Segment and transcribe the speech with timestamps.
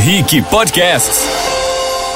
[0.00, 1.28] Rick Podcasts.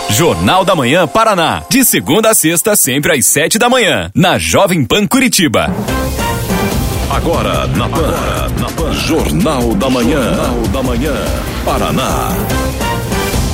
[0.08, 1.62] Jornal da Manhã Paraná.
[1.68, 4.10] De segunda a sexta, sempre às sete da manhã.
[4.14, 5.70] Na Jovem Pan Curitiba.
[7.10, 7.98] Agora na Pan.
[7.98, 8.92] Agora, na Pan.
[8.94, 10.34] Jornal da Manhã.
[10.34, 11.14] Jornal da Manhã.
[11.62, 12.30] Paraná.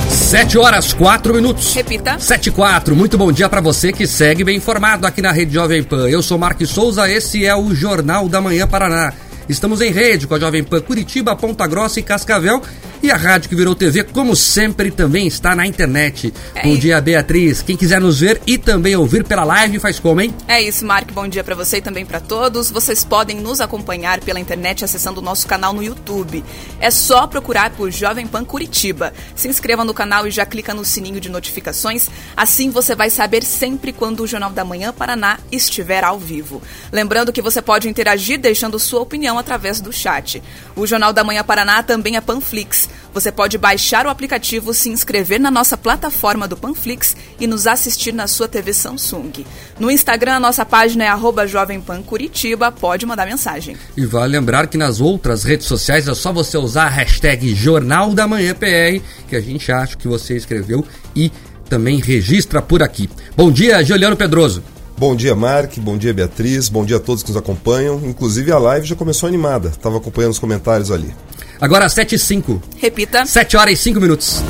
[0.09, 1.73] Sete horas, quatro minutos.
[1.73, 2.17] Repita.
[2.17, 2.95] Sete e quatro.
[2.95, 6.09] Muito bom dia para você que segue bem informado aqui na Rede Jovem Pan.
[6.09, 9.11] Eu sou Marcos Souza, esse é o Jornal da Manhã Paraná.
[9.49, 12.61] Estamos em rede com a Jovem Pan Curitiba, Ponta Grossa e Cascavel
[13.03, 16.31] e a rádio que virou TV, como sempre, também está na internet.
[16.53, 17.61] É Bom dia, Beatriz.
[17.61, 20.33] Quem quiser nos ver e também ouvir pela live, faz como, hein?
[20.47, 21.11] É isso, Mark.
[21.11, 22.69] Bom dia para você e também para todos.
[22.69, 26.43] Vocês podem nos acompanhar pela internet acessando o nosso canal no YouTube.
[26.79, 29.13] É só procurar por Jovem Pan Curitiba.
[29.35, 32.07] Se inscreva no canal e já clica no sininho de notificações.
[32.37, 36.61] Assim você vai saber sempre quando o Jornal da Manhã Paraná estiver ao vivo.
[36.91, 40.41] Lembrando que você pode interagir deixando sua opinião através do chat.
[40.75, 42.90] O Jornal da Manhã Paraná também é Panflix.
[43.13, 48.13] Você pode baixar o aplicativo, se inscrever na nossa plataforma do Panflix e nos assistir
[48.13, 49.45] na sua TV Samsung.
[49.79, 52.71] No Instagram, a nossa página é arroba Jovem Pan Curitiba.
[52.71, 53.75] Pode mandar mensagem.
[53.97, 58.13] E vale lembrar que nas outras redes sociais é só você usar a hashtag Jornal
[58.13, 60.85] da Manhã PR, que a gente acha que você escreveu
[61.15, 61.31] e
[61.69, 63.09] também registra por aqui.
[63.35, 64.61] Bom dia, Juliano Pedroso.
[64.97, 65.77] Bom dia, Mark.
[65.77, 66.69] Bom dia, Beatriz.
[66.69, 67.99] Bom dia a todos que nos acompanham.
[68.05, 69.69] Inclusive a live já começou animada.
[69.69, 71.11] Estava acompanhando os comentários ali.
[71.61, 72.61] Agora às 7 e 5.
[72.77, 73.23] Repita.
[73.23, 74.43] 7 horas e 5 minutos.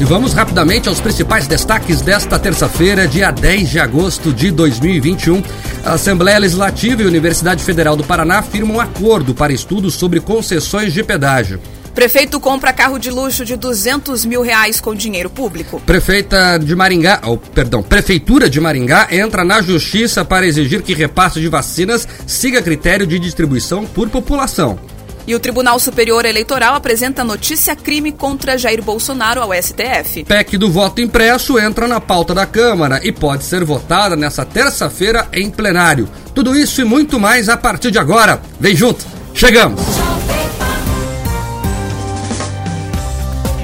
[0.00, 5.42] E vamos rapidamente aos principais destaques desta terça-feira, dia 10 de agosto de 2021.
[5.84, 10.20] A Assembleia Legislativa e a Universidade Federal do Paraná firmam um acordo para estudos sobre
[10.20, 11.60] concessões de pedágio.
[11.94, 15.80] Prefeito compra carro de luxo de 200 mil reais com dinheiro público.
[15.80, 21.40] Prefeita de Maringá, oh, perdão, Prefeitura de Maringá entra na justiça para exigir que repasse
[21.40, 24.78] de vacinas siga critério de distribuição por população.
[25.26, 30.22] E o Tribunal Superior Eleitoral apresenta notícia crime contra Jair Bolsonaro ao STF.
[30.24, 35.26] PEC do voto impresso entra na pauta da Câmara e pode ser votada nessa terça-feira
[35.32, 36.08] em plenário.
[36.32, 38.40] Tudo isso e muito mais a partir de agora.
[38.60, 39.80] Vem junto, chegamos!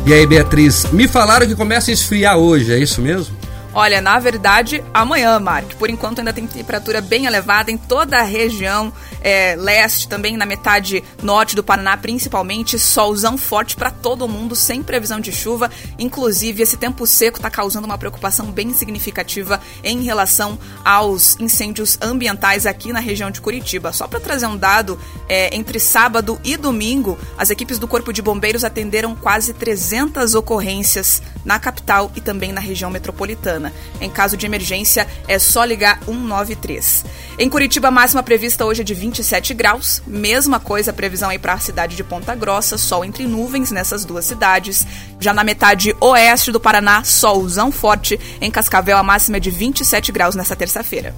[0.05, 3.37] E aí, Beatriz, me falaram que começa a esfriar hoje, é isso mesmo?
[3.73, 5.75] Olha, na verdade, amanhã, Mark.
[5.79, 8.93] Por enquanto ainda tem temperatura bem elevada em toda a região
[9.23, 12.79] é, leste, também na metade norte do Paraná, principalmente.
[12.79, 15.71] Solzão forte para todo mundo, sem previsão de chuva.
[15.99, 22.67] Inclusive, esse tempo seco está causando uma preocupação bem significativa em relação aos incêndios ambientais
[22.67, 23.93] aqui na região de Curitiba.
[23.93, 28.23] Só para trazer um dado, é, entre sábado e domingo, as equipes do Corpo de
[28.23, 33.73] Bombeiros atenderam quase 300 ocorrências na capital e também na região metropolitana.
[34.01, 37.05] Em caso de emergência, é só ligar 193.
[37.39, 40.03] Em Curitiba, a máxima prevista hoje é de 27 graus.
[40.07, 44.05] Mesma coisa a previsão aí para a cidade de Ponta Grossa, sol entre nuvens nessas
[44.05, 44.87] duas cidades.
[45.21, 48.19] Já na metade oeste do Paraná, solzão forte.
[48.41, 51.15] Em Cascavel, a máxima é de 27 graus nessa terça-feira.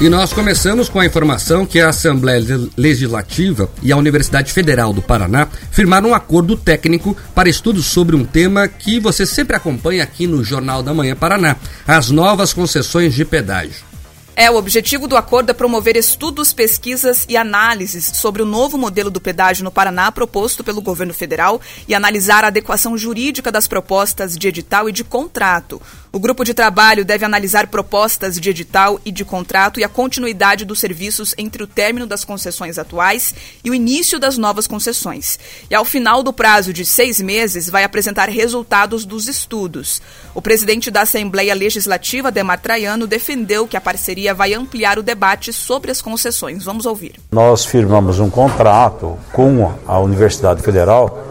[0.00, 2.42] E nós começamos com a informação que a Assembleia
[2.76, 8.24] Legislativa e a Universidade Federal do Paraná firmaram um acordo técnico para estudos sobre um
[8.24, 11.56] tema que você sempre acompanha aqui no Jornal da Manhã Paraná:
[11.86, 13.94] as novas concessões de pedágio.
[14.36, 19.08] É, o objetivo do acordo é promover estudos, pesquisas e análises sobre o novo modelo
[19.08, 24.36] do pedágio no Paraná proposto pelo governo federal e analisar a adequação jurídica das propostas
[24.36, 25.80] de edital e de contrato.
[26.14, 30.64] O grupo de trabalho deve analisar propostas de edital e de contrato e a continuidade
[30.64, 35.40] dos serviços entre o término das concessões atuais e o início das novas concessões.
[35.68, 40.00] E ao final do prazo de seis meses, vai apresentar resultados dos estudos.
[40.32, 45.52] O presidente da Assembleia Legislativa, Demar Traiano, defendeu que a parceria vai ampliar o debate
[45.52, 46.62] sobre as concessões.
[46.62, 47.16] Vamos ouvir.
[47.32, 51.26] Nós firmamos um contrato com a Universidade Federal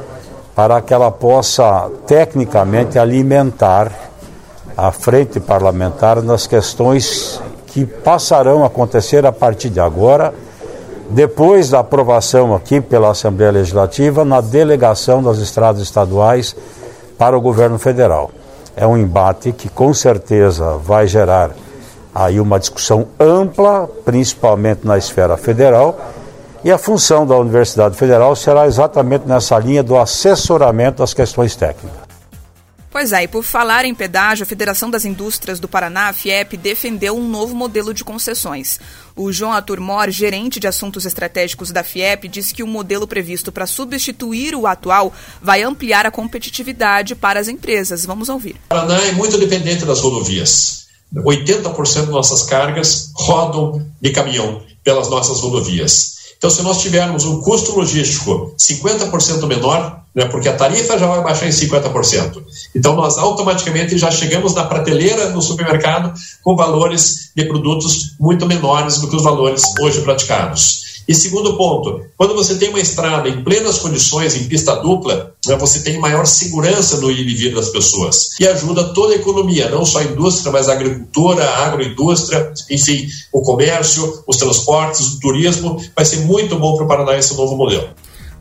[0.54, 4.12] para que ela possa tecnicamente alimentar
[4.76, 10.34] a frente parlamentar nas questões que passarão a acontecer a partir de agora,
[11.10, 16.56] depois da aprovação aqui pela Assembleia Legislativa, na delegação das estradas estaduais
[17.18, 18.32] para o governo federal.
[18.76, 21.52] É um embate que com certeza vai gerar
[22.14, 25.98] aí uma discussão ampla, principalmente na esfera federal,
[26.64, 32.03] e a função da Universidade Federal será exatamente nessa linha do assessoramento das questões técnicas.
[32.94, 36.56] Pois é, e por falar em pedágio, a Federação das Indústrias do Paraná, a FIEP,
[36.56, 38.80] defendeu um novo modelo de concessões.
[39.16, 43.52] O João Arthur Mor, gerente de assuntos estratégicos da FIEP, disse que o modelo previsto
[43.52, 45.12] para substituir o atual
[45.42, 48.06] vai ampliar a competitividade para as empresas.
[48.06, 48.58] Vamos ouvir.
[48.66, 50.86] O Paraná é muito dependente das rodovias.
[51.16, 56.13] 80% das nossas cargas rodam de caminhão pelas nossas rodovias.
[56.44, 61.24] Então, se nós tivermos um custo logístico 50% menor, né, porque a tarifa já vai
[61.24, 62.44] baixar em 50%,
[62.76, 66.14] então nós automaticamente já chegamos na prateleira no supermercado
[66.44, 70.93] com valores de produtos muito menores do que os valores hoje praticados.
[71.08, 75.56] E segundo ponto, quando você tem uma estrada em plenas condições, em pista dupla, né,
[75.58, 78.40] você tem maior segurança no ir e vir das pessoas.
[78.40, 83.08] E ajuda toda a economia, não só a indústria, mas a agricultura, a agroindústria, enfim,
[83.32, 85.82] o comércio, os transportes, o turismo.
[85.96, 87.90] Vai ser muito bom para o Paraná esse novo modelo.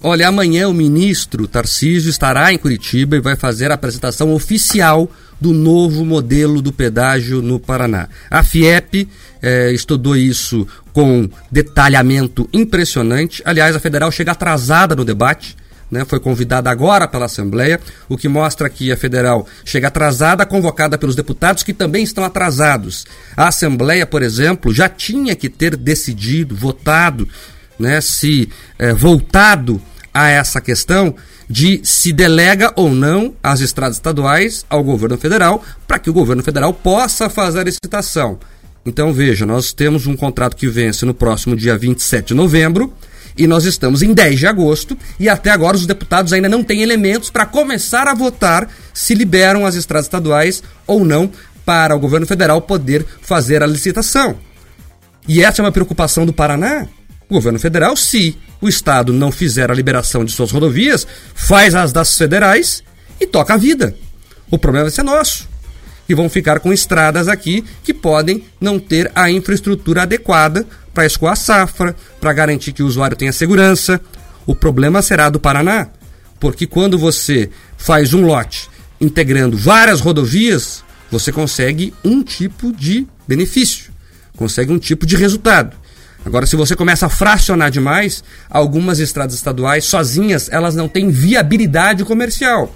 [0.05, 5.09] Olha, amanhã o ministro Tarcísio estará em Curitiba e vai fazer a apresentação oficial
[5.41, 8.09] do novo modelo do pedágio no Paraná.
[8.29, 9.09] A FIEP
[9.41, 13.43] eh, estudou isso com detalhamento impressionante.
[13.45, 15.57] Aliás, a federal chega atrasada no debate.
[15.89, 17.79] Né, foi convidada agora pela Assembleia,
[18.09, 23.07] o que mostra que a federal chega atrasada, convocada pelos deputados que também estão atrasados.
[23.37, 27.29] A Assembleia, por exemplo, já tinha que ter decidido, votado,
[27.79, 31.15] né, se eh, voltado a essa questão
[31.49, 36.43] de se delega ou não as estradas estaduais ao governo federal, para que o governo
[36.43, 38.39] federal possa fazer a licitação.
[38.85, 42.93] Então veja, nós temos um contrato que vence no próximo dia 27 de novembro
[43.37, 46.83] e nós estamos em 10 de agosto e até agora os deputados ainda não têm
[46.83, 51.31] elementos para começar a votar se liberam as estradas estaduais ou não
[51.65, 54.37] para o governo federal poder fazer a licitação.
[55.29, 56.87] E essa é uma preocupação do Paraná.
[57.33, 61.91] O governo federal, se o estado não fizer a liberação de suas rodovias, faz as
[61.91, 62.85] das federais
[63.19, 63.97] e toca a vida.
[64.51, 65.49] O problema vai ser nosso
[66.07, 71.33] que vão ficar com estradas aqui que podem não ter a infraestrutura adequada para escoar
[71.33, 73.99] a safra, para garantir que o usuário tenha segurança.
[74.45, 75.89] O problema será do Paraná,
[76.39, 77.49] porque quando você
[77.79, 78.69] faz um lote
[79.01, 83.91] integrando várias rodovias, você consegue um tipo de benefício,
[84.37, 85.81] consegue um tipo de resultado.
[86.25, 92.05] Agora, se você começa a fracionar demais, algumas estradas estaduais sozinhas, elas não têm viabilidade
[92.05, 92.75] comercial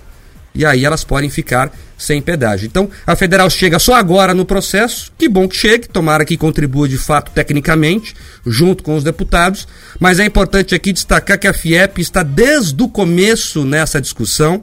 [0.56, 2.66] e aí elas podem ficar sem pedágio.
[2.66, 6.88] Então, a federal chega só agora no processo, que bom que chegue, tomara que contribua
[6.88, 8.14] de fato tecnicamente,
[8.44, 9.68] junto com os deputados,
[10.00, 14.62] mas é importante aqui destacar que a FIEP está desde o começo nessa discussão.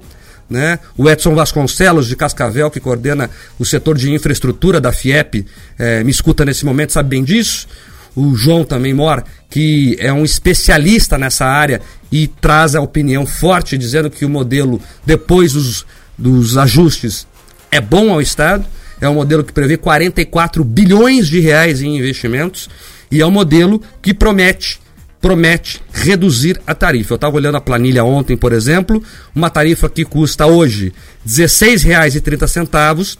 [0.50, 0.78] Né?
[0.98, 5.46] O Edson Vasconcelos, de Cascavel, que coordena o setor de infraestrutura da FIEP,
[5.80, 7.68] eh, me escuta nesse momento, sabe bem disso
[8.16, 11.82] o João também Mor, que é um especialista nessa área
[12.12, 15.86] e traz a opinião forte dizendo que o modelo, depois dos,
[16.18, 17.28] dos ajustes,
[17.72, 18.66] é bom ao Estado.
[19.02, 22.70] É um modelo que prevê 44 bilhões de reais em investimentos
[23.12, 24.82] e é um modelo que promete
[25.20, 27.14] promete reduzir a tarifa.
[27.14, 29.02] Eu estava olhando a planilha ontem, por exemplo,
[29.34, 30.92] uma tarifa que custa hoje
[31.26, 33.18] R$ 16,30,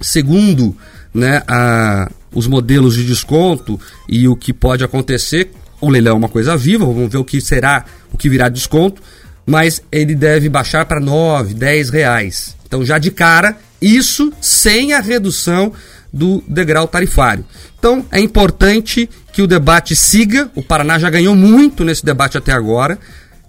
[0.00, 0.76] segundo
[1.12, 3.78] né, a, os modelos de desconto
[4.08, 5.50] e o que pode acontecer.
[5.80, 9.02] O leilão é uma coisa viva, vamos ver o que será, o que virá desconto,
[9.46, 12.56] mas ele deve baixar para 9, 10 reais.
[12.66, 15.72] Então já de cara, isso sem a redução
[16.12, 17.44] do degrau tarifário.
[17.78, 20.50] Então é importante que o debate siga.
[20.54, 22.98] O Paraná já ganhou muito nesse debate até agora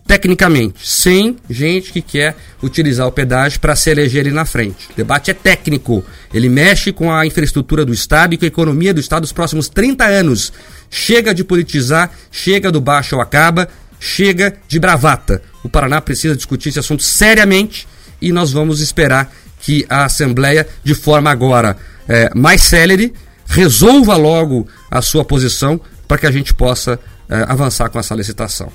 [0.05, 4.89] tecnicamente, sem gente que quer utilizar o pedágio para se eleger ali na frente.
[4.91, 6.03] O debate é técnico,
[6.33, 9.69] ele mexe com a infraestrutura do Estado e com a economia do Estado nos próximos
[9.69, 10.51] 30 anos.
[10.89, 13.69] Chega de politizar, chega do baixo ou acaba,
[13.99, 15.41] chega de bravata.
[15.63, 17.87] O Paraná precisa discutir esse assunto seriamente
[18.21, 23.13] e nós vamos esperar que a Assembleia, de forma agora é, mais célere,
[23.45, 26.99] resolva logo a sua posição para que a gente possa
[27.29, 28.71] é, avançar com essa licitação.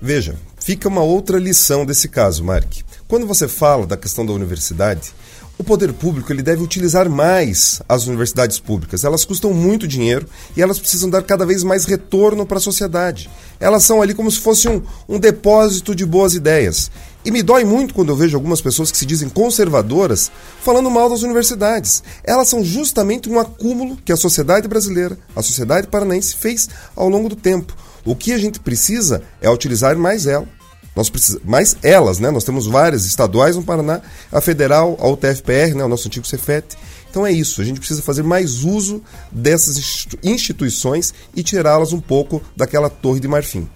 [0.00, 0.34] Veja,
[0.64, 2.72] fica uma outra lição desse caso, Mark.
[3.06, 5.12] Quando você fala da questão da universidade,
[5.58, 9.04] o poder público ele deve utilizar mais as universidades públicas.
[9.04, 13.28] Elas custam muito dinheiro e elas precisam dar cada vez mais retorno para a sociedade.
[13.60, 16.90] Elas são ali como se fosse um, um depósito de boas ideias.
[17.26, 21.10] E me dói muito quando eu vejo algumas pessoas que se dizem conservadoras falando mal
[21.10, 22.02] das universidades.
[22.24, 27.28] Elas são justamente um acúmulo que a sociedade brasileira, a sociedade paranaense fez ao longo
[27.28, 27.76] do tempo.
[28.04, 30.46] O que a gente precisa é utilizar mais ela.
[30.94, 32.30] Nós precisamos, mais elas, né?
[32.30, 35.84] Nós temos várias estaduais no Paraná, a federal, a UTFPR, né?
[35.84, 36.76] o nosso antigo Cefet.
[37.10, 42.42] Então é isso, a gente precisa fazer mais uso dessas instituições e tirá-las um pouco
[42.56, 43.68] daquela torre de marfim.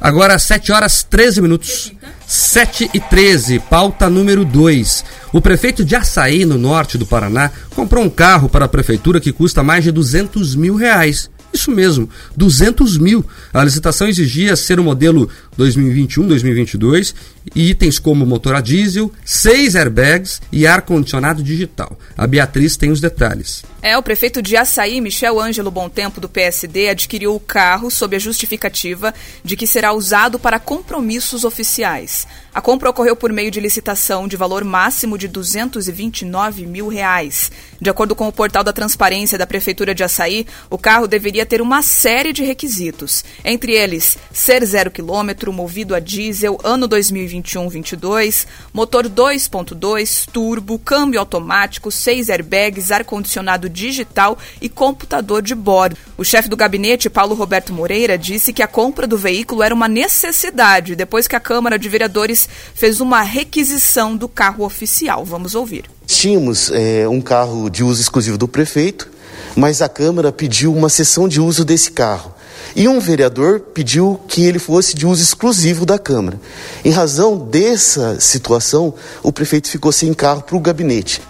[0.00, 1.92] Agora, 7 horas 13 minutos.
[2.26, 5.04] 7 e 13, pauta número 2.
[5.32, 9.32] O prefeito de Açaí, no norte do Paraná, comprou um carro para a prefeitura que
[9.32, 11.30] custa mais de 200 mil reais.
[11.52, 13.24] Isso mesmo, 200 mil.
[13.52, 15.28] A licitação exigia ser um modelo
[15.58, 17.14] 2021-2022
[17.54, 21.98] e itens como motor a diesel, seis airbags e ar-condicionado digital.
[22.16, 23.64] A Beatriz tem os detalhes.
[23.80, 28.18] É, o prefeito de Açaí, Michel Ângelo Tempo do PSD, adquiriu o carro sob a
[28.18, 32.26] justificativa de que será usado para compromissos oficiais.
[32.52, 37.52] A compra ocorreu por meio de licitação de valor máximo de 229 mil reais.
[37.80, 41.62] De acordo com o portal da transparência da Prefeitura de Açaí, o carro deveria ter
[41.62, 49.08] uma série de requisitos, entre eles ser zero quilômetro, movido a diesel, ano 2021-22, motor
[49.08, 55.96] 2.2, turbo, câmbio automático, seis airbags, ar-condicionado digital e computador de bordo.
[56.16, 59.88] O chefe do gabinete, Paulo Roberto Moreira, disse que a compra do veículo era uma
[59.88, 65.24] necessidade depois que a Câmara de Vereadores fez uma requisição do carro oficial.
[65.24, 65.84] Vamos ouvir.
[66.06, 69.10] Tínhamos é, um carro de uso exclusivo do prefeito,
[69.54, 72.34] mas a Câmara pediu uma sessão de uso desse carro.
[72.76, 76.40] E um vereador pediu que ele fosse de uso exclusivo da Câmara.
[76.84, 81.20] Em razão dessa situação, o prefeito ficou sem carro para o gabinete.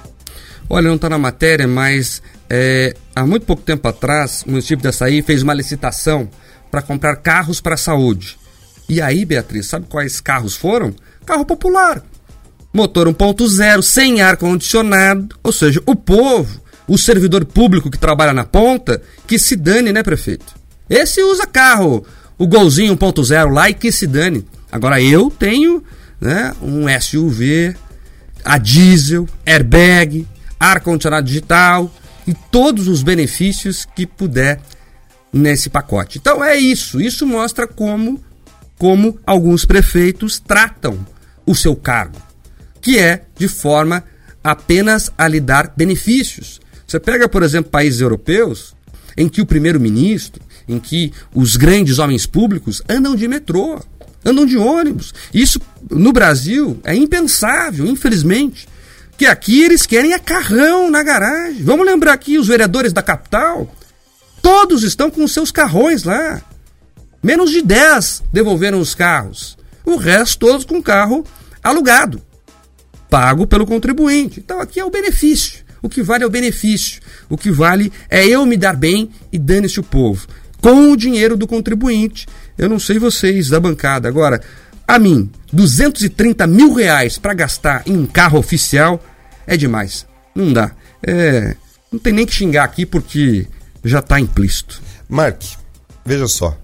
[0.69, 4.89] Olha, não está na matéria, mas é, há muito pouco tempo atrás, o município de
[4.89, 6.29] Açaí fez uma licitação
[6.71, 8.39] para comprar carros para a saúde.
[8.89, 10.95] E aí, Beatriz, sabe quais carros foram?
[11.25, 12.03] Carro popular.
[12.73, 15.37] Motor 1.0, sem ar-condicionado.
[15.43, 20.03] Ou seja, o povo, o servidor público que trabalha na ponta, que se dane, né,
[20.03, 20.55] prefeito?
[20.89, 22.05] Esse usa carro,
[22.37, 24.47] o Golzinho 1.0 lá e que se dane.
[24.71, 25.83] Agora eu tenho
[26.21, 27.75] né, um SUV,
[28.45, 30.27] a diesel, airbag,
[30.59, 31.93] ar-condicionado digital
[32.27, 34.61] e todos os benefícios que puder
[35.33, 36.19] nesse pacote.
[36.19, 37.01] Então é isso.
[37.01, 38.23] Isso mostra como
[38.79, 41.05] como alguns prefeitos tratam
[41.45, 42.17] o seu cargo,
[42.81, 44.05] que é de forma
[44.43, 46.61] apenas a lhe dar benefícios.
[46.87, 48.75] Você pega, por exemplo, países europeus
[49.17, 53.81] em que o primeiro-ministro, em que os grandes homens públicos andam de metrô,
[54.25, 55.15] andam de ônibus.
[55.33, 55.61] Isso
[55.91, 58.69] no Brasil é impensável, infelizmente.
[59.17, 61.63] Que aqui eles querem a carrão na garagem.
[61.65, 63.75] Vamos lembrar aqui os vereadores da capital,
[64.43, 66.41] todos estão com seus carrões lá.
[67.23, 69.59] Menos de 10 devolveram os carros.
[69.85, 71.25] O resto todos com carro
[71.63, 72.23] alugado,
[73.11, 74.41] pago pelo contribuinte.
[74.41, 75.65] Então aqui é o benefício.
[75.83, 77.01] O que vale é o benefício.
[77.29, 80.27] O que vale é eu me dar bem e dane-se o povo.
[80.61, 82.27] Com o dinheiro do contribuinte.
[82.57, 84.09] Eu não sei vocês da bancada.
[84.09, 84.41] Agora,
[84.87, 89.03] a mim, 230 mil reais para gastar em um carro oficial
[89.47, 90.07] é demais.
[90.35, 90.73] Não dá.
[91.07, 91.55] É,
[91.93, 93.47] não tem nem que xingar aqui porque
[93.85, 94.81] já está implícito.
[95.09, 95.43] Mark,
[96.05, 96.57] veja só.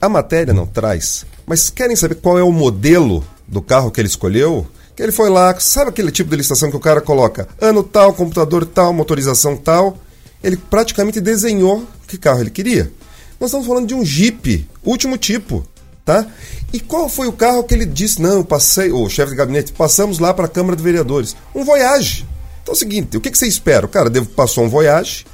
[0.00, 4.08] A matéria não traz, mas querem saber qual é o modelo do carro que ele
[4.08, 4.66] escolheu?
[4.94, 8.12] Que ele foi lá, sabe aquele tipo de licitação que o cara coloca ano tal,
[8.12, 9.98] computador tal, motorização tal?
[10.42, 12.90] Ele praticamente desenhou que carro ele queria.
[13.38, 15.66] Nós estamos falando de um Jeep, último tipo,
[16.04, 16.26] tá?
[16.72, 18.20] E qual foi o carro que ele disse?
[18.20, 21.36] Não, passei, o chefe de gabinete, passamos lá para a Câmara de Vereadores.
[21.54, 22.26] Um Voyage.
[22.62, 23.86] Então é o seguinte, o que, que você espera?
[23.86, 25.26] O cara passou um Voyage,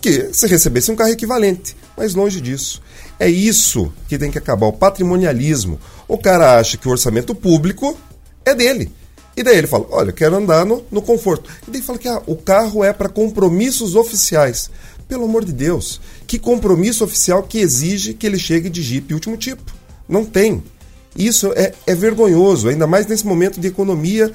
[0.00, 2.82] que se recebesse um carro equivalente, mas longe disso.
[3.18, 5.80] É isso que tem que acabar, o patrimonialismo.
[6.06, 7.98] O cara acha que o orçamento público
[8.44, 8.92] é dele.
[9.36, 11.50] E daí ele fala: Olha, quero andar no, no conforto.
[11.66, 14.70] E daí fala que ah, o carro é para compromissos oficiais.
[15.08, 19.36] Pelo amor de Deus, que compromisso oficial que exige que ele chegue de Jeep último
[19.38, 19.72] tipo?
[20.06, 20.62] Não tem.
[21.16, 24.30] Isso é, é vergonhoso, ainda mais nesse momento de economia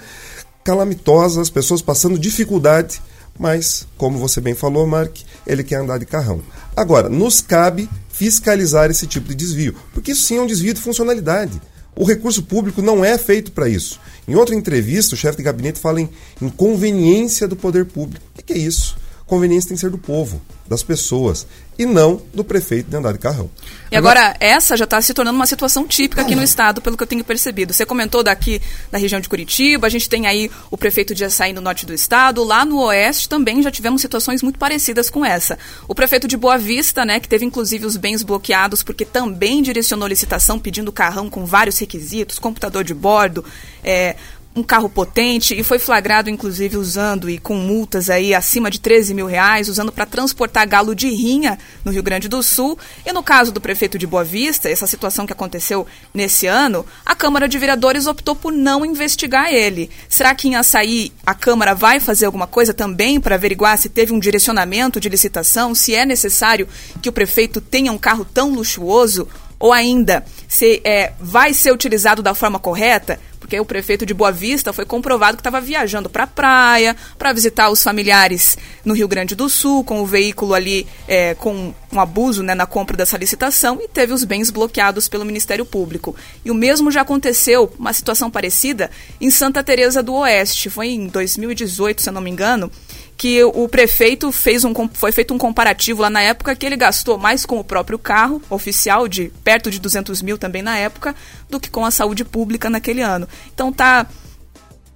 [0.63, 3.01] calamitosa, as pessoas passando dificuldade.
[3.37, 5.15] Mas, como você bem falou, Mark,
[5.45, 6.41] ele quer andar de carrão.
[6.75, 10.81] Agora, nos cabe fiscalizar esse tipo de desvio, porque isso sim é um desvio de
[10.81, 11.59] funcionalidade.
[11.95, 13.99] O recurso público não é feito para isso.
[14.27, 16.09] Em outra entrevista, o chefe de gabinete fala em
[16.41, 18.25] inconveniência do poder público.
[18.37, 18.97] O que é isso?
[19.25, 23.19] Conveniência tem que ser do povo, das pessoas e não do prefeito de andar de
[23.19, 23.49] carrão.
[23.91, 27.03] E agora, essa já está se tornando uma situação típica aqui no estado, pelo que
[27.03, 27.73] eu tenho percebido.
[27.73, 28.61] Você comentou daqui
[28.91, 31.93] da região de Curitiba, a gente tem aí o prefeito de Açaí no norte do
[31.93, 35.57] estado, lá no oeste também já tivemos situações muito parecidas com essa.
[35.87, 40.07] O prefeito de Boa Vista, né, que teve inclusive os bens bloqueados porque também direcionou
[40.07, 43.43] licitação pedindo carrão com vários requisitos, computador de bordo,
[43.83, 44.15] é,
[44.55, 49.13] um carro potente e foi flagrado, inclusive, usando e com multas aí acima de 13
[49.13, 52.77] mil reais, usando para transportar galo de rinha no Rio Grande do Sul.
[53.05, 57.15] E no caso do prefeito de Boa Vista, essa situação que aconteceu nesse ano, a
[57.15, 59.89] Câmara de Vereadores optou por não investigar ele.
[60.07, 64.13] Será que em Açaí a Câmara vai fazer alguma coisa também para averiguar se teve
[64.13, 66.67] um direcionamento de licitação, se é necessário
[67.01, 69.27] que o prefeito tenha um carro tão luxuoso?
[69.59, 73.17] Ou ainda, se é, vai ser utilizado da forma correta?
[73.53, 77.31] Porque o prefeito de Boa Vista foi comprovado que estava viajando para a praia, para
[77.33, 81.99] visitar os familiares no Rio Grande do Sul, com o veículo ali é, com um
[81.99, 86.15] abuso né, na compra dessa licitação e teve os bens bloqueados pelo Ministério Público.
[86.43, 88.89] E o mesmo já aconteceu, uma situação parecida,
[89.21, 90.71] em Santa Teresa do Oeste.
[90.71, 92.71] Foi em 2018, se eu não me engano,
[93.17, 97.17] que o prefeito fez um, foi feito um comparativo lá na época que ele gastou
[97.17, 101.15] mais com o próprio carro oficial, de perto de 200 mil também na época,
[101.49, 103.27] do que com a saúde pública naquele ano.
[103.53, 104.07] Então tá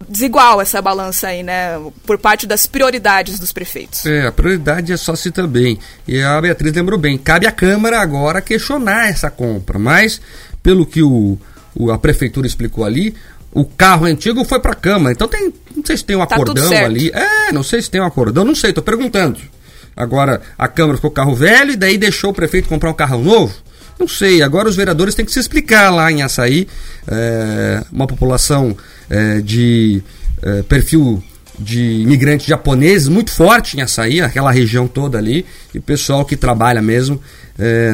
[0.08, 1.80] desigual essa balança aí, né?
[2.06, 4.06] Por parte das prioridades dos prefeitos.
[4.06, 5.80] É, a prioridade é só se também.
[6.08, 10.22] E a Beatriz lembrou bem, cabe à Câmara agora questionar essa compra, mas
[10.62, 11.38] pelo que o,
[11.76, 13.16] o a prefeitura explicou ali,
[13.52, 15.14] o carro antigo foi para a Câmara.
[15.14, 17.10] Então tem, não sei se tem um tá acordão ali.
[17.12, 19.40] É, não sei se tem um acordão, não sei, tô perguntando.
[19.96, 23.54] Agora a Câmara ficou carro velho e daí deixou o prefeito comprar um carro novo.
[24.00, 26.68] Não sei, agora os vereadores têm que se explicar lá em Açaí.
[27.08, 28.78] É, uma população
[29.10, 30.04] é, de
[30.44, 31.24] é, perfil
[31.58, 36.38] de imigrantes japoneses muito forte em Açaí, aquela região toda ali, e o pessoal que
[36.38, 37.20] trabalha mesmo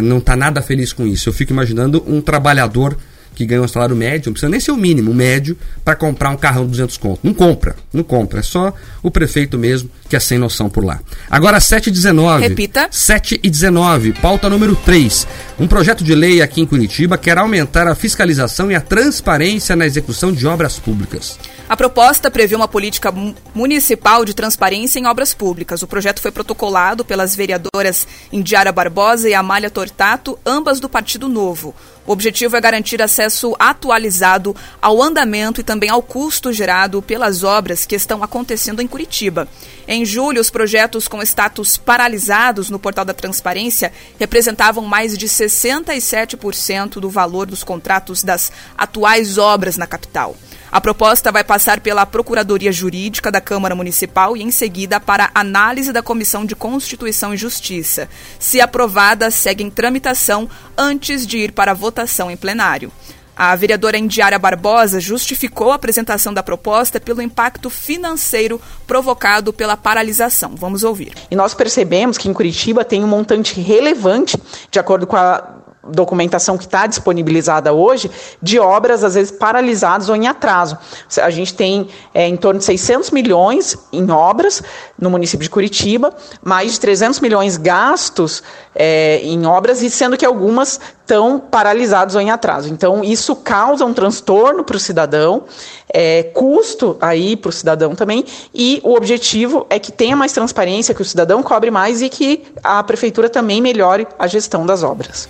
[0.02, 1.30] não está nada feliz com isso.
[1.30, 2.98] Eu fico imaginando um trabalhador
[3.34, 6.30] que ganha um salário médio, não precisa nem ser o mínimo, o médio, para comprar
[6.30, 7.20] um carrão de 200 conto.
[7.24, 8.40] Não compra, não compra.
[8.40, 11.00] É só o prefeito mesmo que é sem noção por lá.
[11.30, 12.48] Agora, 7 e 19.
[12.48, 12.88] Repita.
[12.92, 15.28] 7 e 19, pauta número 3.
[15.60, 19.86] Um projeto de lei aqui em Curitiba quer aumentar a fiscalização e a transparência na
[19.86, 21.38] execução de obras públicas.
[21.68, 23.12] A proposta prevê uma política
[23.56, 25.82] municipal de transparência em obras públicas.
[25.82, 31.74] O projeto foi protocolado pelas vereadoras Indiara Barbosa e Amália Tortato, ambas do Partido Novo.
[32.06, 37.86] O objetivo é garantir acesso atualizado ao andamento e também ao custo gerado pelas obras
[37.86, 39.48] que estão acontecendo em Curitiba.
[39.88, 47.00] Em julho, os projetos com status paralisados no portal da transparência representavam mais de 67%
[47.00, 50.36] do valor dos contratos das atuais obras na capital.
[50.74, 55.94] A proposta vai passar pela Procuradoria Jurídica da Câmara Municipal e, em seguida, para análise
[55.94, 58.10] da Comissão de Constituição e Justiça.
[58.40, 62.92] Se aprovada, segue em tramitação antes de ir para votação em plenário.
[63.38, 70.56] A vereadora Indiara Barbosa justificou a apresentação da proposta pelo impacto financeiro provocado pela paralisação.
[70.56, 71.14] Vamos ouvir.
[71.30, 74.40] E nós percebemos que em Curitiba tem um montante relevante,
[74.72, 78.10] de acordo com a documentação que está disponibilizada hoje
[78.42, 80.78] de obras, às vezes, paralisadas ou em atraso.
[81.22, 84.64] A gente tem é, em torno de 600 milhões em obras
[84.98, 88.42] no município de Curitiba, mais de 300 milhões gastos
[88.74, 92.70] é, em obras, e sendo que algumas estão paralisadas ou em atraso.
[92.70, 95.44] Então, isso causa um transtorno para o cidadão,
[95.90, 100.96] é, custo aí para o cidadão também, e o objetivo é que tenha mais transparência,
[100.96, 105.28] que o cidadão cobre mais e que a prefeitura também melhore a gestão das obras.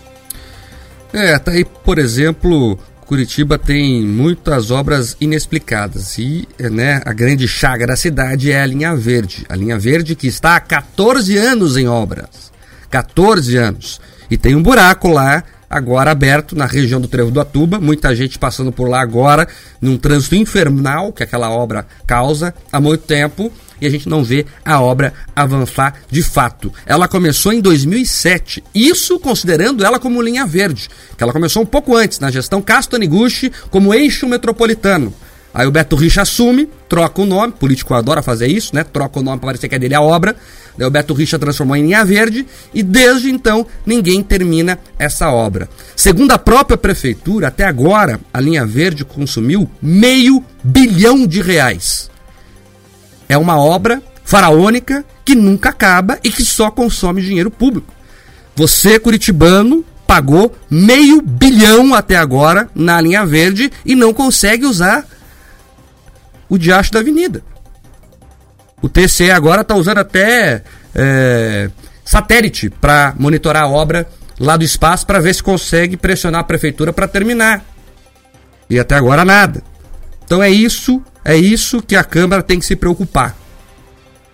[1.14, 7.86] É, tá aí, por exemplo, Curitiba tem muitas obras inexplicadas e né, a grande chaga
[7.86, 9.46] da cidade é a linha verde.
[9.48, 12.52] A linha verde que está há 14 anos em obras.
[12.90, 14.02] 14 anos.
[14.32, 17.80] E tem um buraco lá, agora aberto na região do Trevo do Atuba.
[17.80, 19.48] Muita gente passando por lá agora,
[19.80, 24.46] num trânsito infernal que aquela obra causa há muito tempo e a gente não vê
[24.64, 26.72] a obra avançar de fato.
[26.86, 31.96] Ela começou em 2007, isso considerando ela como linha verde, que ela começou um pouco
[31.96, 32.94] antes, na gestão Castro
[33.70, 35.14] como eixo metropolitano.
[35.54, 38.84] Aí o Beto Richa assume, troca o nome, político adora fazer isso, né?
[38.84, 40.36] Troca o nome para parecer que é dele a obra.
[40.76, 45.70] Daí o Beto Richa transformou em linha verde e desde então ninguém termina essa obra.
[45.96, 52.12] Segundo a própria prefeitura, até agora a linha verde consumiu meio bilhão de reais
[53.34, 57.92] é uma obra faraônica que nunca acaba e que só consome dinheiro público.
[58.56, 65.06] Você, curitibano, pagou meio bilhão até agora na linha verde e não consegue usar
[66.48, 67.44] o diacho da avenida.
[68.82, 71.72] O TCE agora está usando até é,
[72.06, 74.08] satélite para monitorar a obra
[74.40, 77.64] lá do espaço para ver se consegue pressionar a prefeitura para terminar.
[78.70, 79.64] E até agora nada.
[80.34, 83.38] Então é isso é isso que a Câmara tem que se preocupar.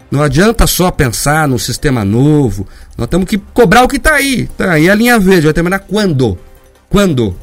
[0.10, 2.66] Não adianta só pensar num sistema novo.
[2.98, 4.48] Nós temos que cobrar o que está aí.
[4.58, 5.48] Tá aí a linha verde.
[5.48, 6.38] Vai terminar quando?
[6.90, 7.36] Quando?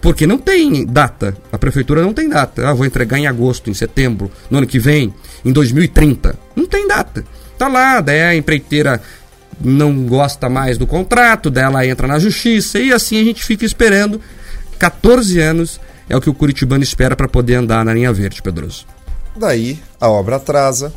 [0.00, 1.36] Porque não tem data.
[1.50, 2.68] A prefeitura não tem data.
[2.68, 5.12] Ah, vou entregar em agosto, em setembro, no ano que vem,
[5.44, 6.38] em 2030.
[6.54, 7.24] Não tem data.
[7.58, 9.02] Tá lá, daí a empreiteira
[9.60, 14.20] não gosta mais do contrato, dela entra na justiça e assim a gente fica esperando
[14.78, 18.86] 14 anos é o que o Curitibano espera para poder andar na linha verde, Pedroso.
[19.36, 20.92] Daí a obra atrasa,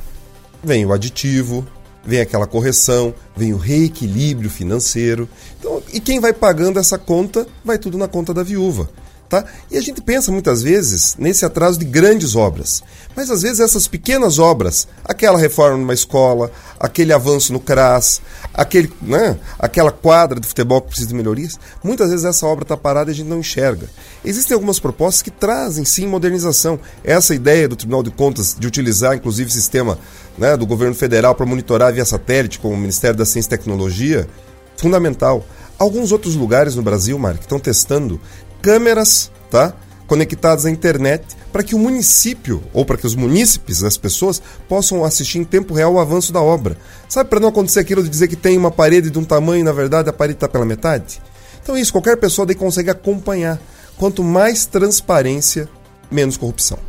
[0.63, 1.67] vem o aditivo,
[2.05, 5.27] vem aquela correção, vem o reequilíbrio financeiro.
[5.59, 8.89] Então, e quem vai pagando essa conta, vai tudo na conta da viúva.
[9.29, 9.45] Tá?
[9.69, 12.81] E a gente pensa muitas vezes nesse atraso de grandes obras.
[13.15, 18.91] Mas às vezes essas pequenas obras, aquela reforma numa escola, aquele avanço no CRAS, aquele,
[18.99, 23.11] né, aquela quadra de futebol que precisa de melhorias, muitas vezes essa obra está parada
[23.11, 23.87] e a gente não enxerga.
[24.25, 26.79] Existem algumas propostas que trazem sim modernização.
[27.03, 29.99] Essa ideia do Tribunal de Contas de utilizar inclusive o sistema
[30.39, 34.27] né, do governo federal para monitorar via satélite, como o Ministério da Ciência e Tecnologia,
[34.75, 35.45] fundamental.
[35.77, 38.19] Alguns outros lugares no Brasil, Mark, estão testando
[38.61, 39.73] câmeras, tá?
[40.07, 45.03] Conectadas à internet para que o município, ou para que os munícipes, as pessoas, possam
[45.03, 46.77] assistir em tempo real o avanço da obra.
[47.07, 49.63] Sabe, para não acontecer aquilo de dizer que tem uma parede de um tamanho e
[49.63, 51.21] na verdade a parede está pela metade?
[51.61, 53.59] Então isso, qualquer pessoa daí consegue acompanhar.
[53.97, 55.67] Quanto mais transparência,
[56.09, 56.79] menos corrupção.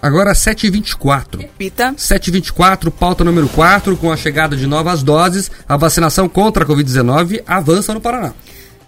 [0.00, 1.40] Agora 7h24.
[1.40, 1.92] Repita.
[1.92, 7.42] 7h24, pauta número 4, com a chegada de novas doses, a vacinação contra a Covid-19
[7.46, 8.34] avança no Paraná.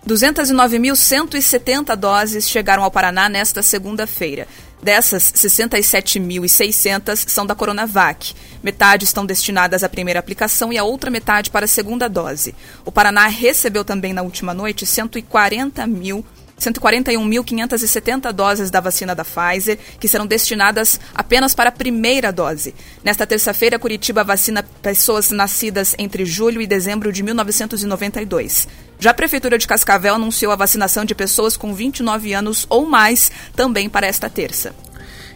[0.07, 4.47] 209.170 doses chegaram ao Paraná nesta segunda-feira.
[4.83, 8.35] Dessas, 67.600 são da Coronavac.
[8.63, 12.55] Metade estão destinadas à primeira aplicação e a outra metade para a segunda dose.
[12.85, 16.23] O Paraná recebeu também na última noite 140 mil
[16.61, 22.75] 141.570 doses da vacina da Pfizer, que serão destinadas apenas para a primeira dose.
[23.03, 28.69] Nesta terça-feira, Curitiba vacina pessoas nascidas entre julho e dezembro de 1992.
[29.05, 33.31] Já a Prefeitura de Cascavel anunciou a vacinação de pessoas com 29 anos ou mais
[33.55, 34.75] também para esta terça.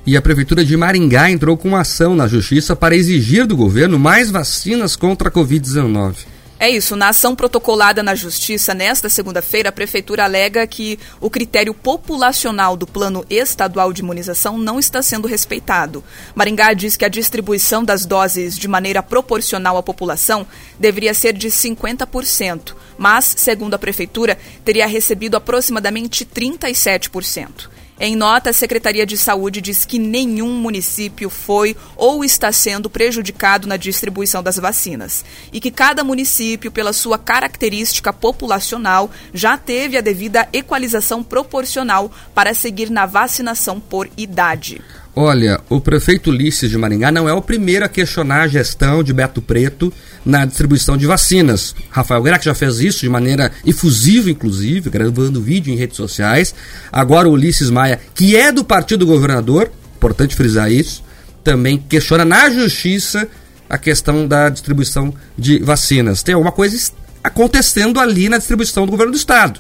[0.07, 4.31] E a Prefeitura de Maringá entrou com ação na Justiça para exigir do governo mais
[4.31, 6.16] vacinas contra a Covid-19.
[6.61, 6.97] É isso.
[6.97, 12.85] Na ação protocolada na Justiça nesta segunda-feira, a Prefeitura alega que o critério populacional do
[12.85, 16.03] Plano Estadual de Imunização não está sendo respeitado.
[16.35, 20.44] Maringá diz que a distribuição das doses de maneira proporcional à população
[20.81, 27.68] deveria ser de 50%, mas, segundo a Prefeitura, teria recebido aproximadamente 37%.
[28.00, 33.66] Em nota, a Secretaria de Saúde diz que nenhum município foi ou está sendo prejudicado
[33.66, 40.00] na distribuição das vacinas e que cada município, pela sua característica populacional, já teve a
[40.00, 44.80] devida equalização proporcional para seguir na vacinação por idade.
[45.20, 49.12] Olha, o prefeito Ulisses de Maringá não é o primeiro a questionar a gestão de
[49.12, 49.92] Beto Preto
[50.24, 51.74] na distribuição de vacinas.
[51.90, 56.54] Rafael Grac já fez isso de maneira efusiva, inclusive, gravando vídeo em redes sociais.
[56.92, 61.02] Agora o Ulisses Maia, que é do partido do governador, importante frisar isso,
[61.42, 63.26] também questiona na justiça
[63.68, 66.22] a questão da distribuição de vacinas.
[66.22, 66.92] Tem alguma coisa
[67.24, 69.59] acontecendo ali na distribuição do governo do estado.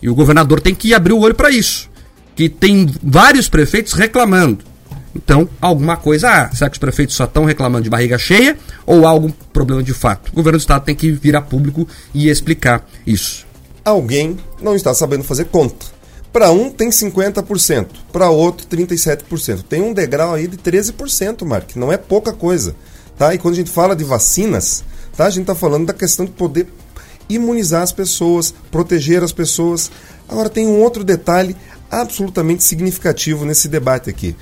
[0.00, 1.90] E o governador tem que abrir o olho para isso.
[2.36, 4.69] Que tem vários prefeitos reclamando
[5.14, 6.54] então, alguma coisa há.
[6.54, 9.92] Será que os prefeitos só estão reclamando de barriga cheia ou há algum problema de
[9.92, 10.30] fato?
[10.30, 13.46] O governo do estado tem que vir a público e explicar isso.
[13.84, 15.86] Alguém não está sabendo fazer conta.
[16.32, 19.64] Para um tem 50%, para outro 37%.
[19.68, 22.76] Tem um degrau aí de 13%, Mark, não é pouca coisa.
[23.18, 23.34] Tá?
[23.34, 24.84] E quando a gente fala de vacinas,
[25.16, 25.26] tá?
[25.26, 26.68] a gente está falando da questão de poder
[27.28, 29.90] imunizar as pessoas, proteger as pessoas.
[30.28, 31.56] Agora tem um outro detalhe
[31.90, 34.36] absolutamente significativo nesse debate aqui.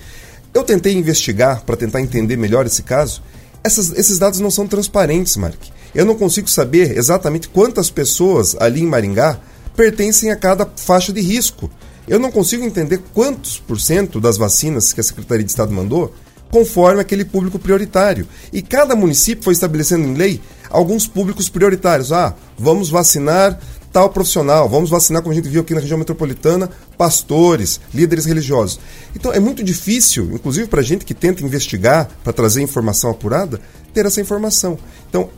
[0.52, 3.22] Eu tentei investigar para tentar entender melhor esse caso.
[3.62, 5.60] Essas, esses dados não são transparentes, Mark.
[5.94, 9.38] Eu não consigo saber exatamente quantas pessoas ali em Maringá
[9.76, 11.70] pertencem a cada faixa de risco.
[12.06, 16.14] Eu não consigo entender quantos por cento das vacinas que a Secretaria de Estado mandou
[16.50, 18.26] conforme aquele público prioritário.
[18.52, 22.12] E cada município foi estabelecendo em lei alguns públicos prioritários.
[22.12, 23.60] Ah, vamos vacinar
[23.92, 24.68] tal profissional.
[24.68, 28.78] Vamos vacinar, como a gente viu aqui na região metropolitana, pastores, líderes religiosos.
[29.14, 33.60] Então é muito difícil, inclusive para a gente que tenta investigar, para trazer informação apurada,
[33.92, 34.78] ter essa informação.
[35.08, 35.30] Então,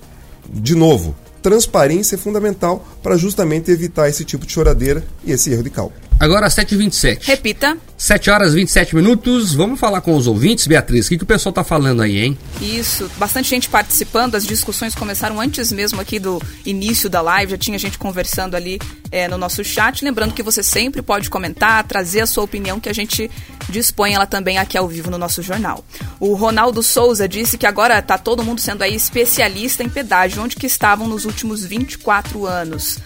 [0.53, 5.63] de novo, transparência é fundamental para justamente evitar esse tipo de choradeira e esse erro
[5.63, 6.10] de cálculo.
[6.21, 7.21] Agora 7h27.
[7.23, 7.79] Repita.
[7.97, 9.55] 7 horas e 27 minutos.
[9.55, 11.07] Vamos falar com os ouvintes, Beatriz.
[11.07, 12.39] O que, que o pessoal tá falando aí, hein?
[12.61, 13.11] Isso.
[13.17, 14.35] Bastante gente participando.
[14.35, 17.53] As discussões começaram antes mesmo aqui do início da live.
[17.53, 18.79] Já tinha gente conversando ali
[19.11, 20.05] é, no nosso chat.
[20.05, 23.31] Lembrando que você sempre pode comentar, trazer a sua opinião, que a gente
[23.71, 25.83] dispõe ela também aqui ao vivo no nosso jornal.
[26.19, 30.57] O Ronaldo Souza disse que agora tá todo mundo sendo aí especialista em pedágio, onde
[30.57, 32.99] que estavam nos últimos 24 anos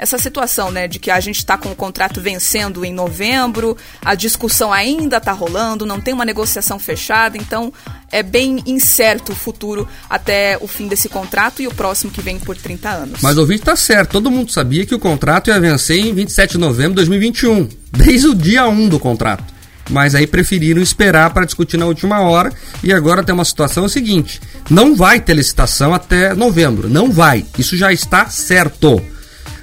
[0.00, 4.14] essa situação, né, de que a gente está com o contrato vencendo em novembro, a
[4.14, 7.70] discussão ainda está rolando, não tem uma negociação fechada, então
[8.10, 12.38] é bem incerto o futuro até o fim desse contrato e o próximo que vem
[12.38, 13.20] por 30 anos.
[13.20, 16.52] Mas o ouvinte está certo, todo mundo sabia que o contrato ia vencer em 27
[16.52, 19.44] de novembro de 2021, desde o dia 1 do contrato.
[19.90, 22.50] Mas aí preferiram esperar para discutir na última hora
[22.82, 27.44] e agora tem uma situação é seguinte: não vai ter licitação até novembro, não vai.
[27.58, 29.02] Isso já está certo.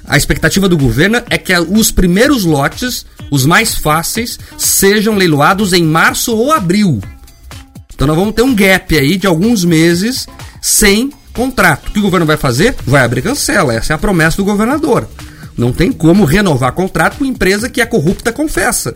[0.07, 5.83] A expectativa do governo é que os primeiros lotes, os mais fáceis, sejam leiloados em
[5.83, 7.01] março ou abril.
[7.93, 10.25] Então nós vamos ter um gap aí de alguns meses
[10.61, 11.89] sem contrato.
[11.89, 12.73] O que o governo vai fazer?
[12.85, 13.73] Vai abrir cancela.
[13.73, 15.09] Essa é a promessa do governador.
[15.57, 18.95] Não tem como renovar contrato com empresa que é corrupta confessa.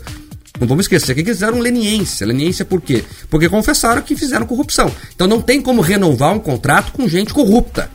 [0.60, 2.26] Não vamos esquecer que fizeram leniência.
[2.26, 3.04] Leniência por quê?
[3.30, 4.92] Porque confessaram que fizeram corrupção.
[5.14, 7.90] Então não tem como renovar um contrato com gente corrupta.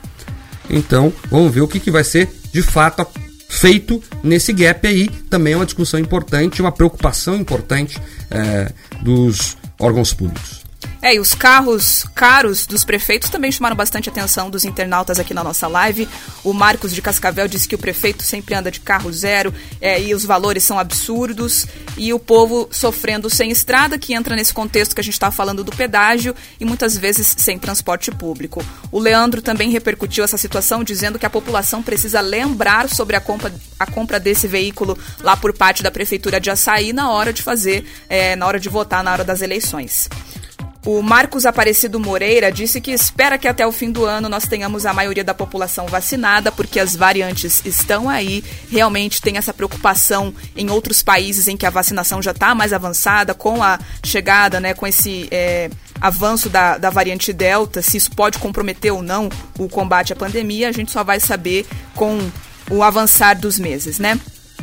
[0.68, 3.06] Então vamos ver o que, que vai ser de fato
[3.50, 5.08] feito nesse gap aí.
[5.28, 10.65] Também é uma discussão importante, uma preocupação importante é, dos órgãos públicos.
[11.02, 15.44] É, e os carros caros dos prefeitos também chamaram bastante atenção dos internautas aqui na
[15.44, 16.08] nossa live.
[16.42, 20.14] O Marcos de Cascavel disse que o prefeito sempre anda de carro zero é, e
[20.14, 21.66] os valores são absurdos.
[21.96, 25.62] E o povo sofrendo sem estrada, que entra nesse contexto que a gente está falando
[25.62, 28.64] do pedágio e muitas vezes sem transporte público.
[28.90, 33.54] O Leandro também repercutiu essa situação, dizendo que a população precisa lembrar sobre a compra,
[33.78, 37.84] a compra desse veículo lá por parte da prefeitura de Açaí na hora de fazer,
[38.08, 40.08] é, na hora de votar, na hora das eleições.
[40.86, 44.86] O Marcos Aparecido Moreira disse que espera que até o fim do ano nós tenhamos
[44.86, 48.44] a maioria da população vacinada, porque as variantes estão aí.
[48.70, 53.34] Realmente tem essa preocupação em outros países em que a vacinação já está mais avançada,
[53.34, 55.68] com a chegada, né, com esse é,
[56.00, 60.68] avanço da, da variante Delta, se isso pode comprometer ou não o combate à pandemia,
[60.68, 62.30] a gente só vai saber com
[62.70, 64.20] o avançar dos meses, né?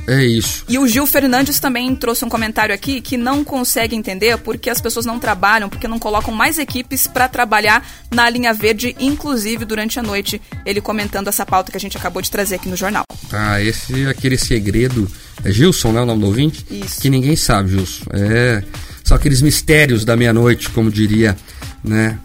[0.08, 0.66] É isso.
[0.68, 4.82] E o Gil Fernandes também trouxe um comentário aqui que não consegue entender porque as
[4.82, 10.00] pessoas não trabalham, porque não colocam mais equipes para trabalhar na linha verde, inclusive durante
[10.00, 10.42] a noite.
[10.66, 13.04] Ele comentando essa pauta que a gente acabou de trazer aqui no jornal.
[13.32, 15.10] Ah, esse é aquele segredo.
[15.44, 16.02] É Gilson, né?
[16.02, 16.66] O nome do ouvinte?
[16.70, 17.02] Isso.
[17.02, 18.06] Que ninguém sabe, Gilson.
[18.12, 18.64] É.
[19.04, 21.38] São aqueles mistérios da meia-noite, como diria,
[21.84, 22.18] né?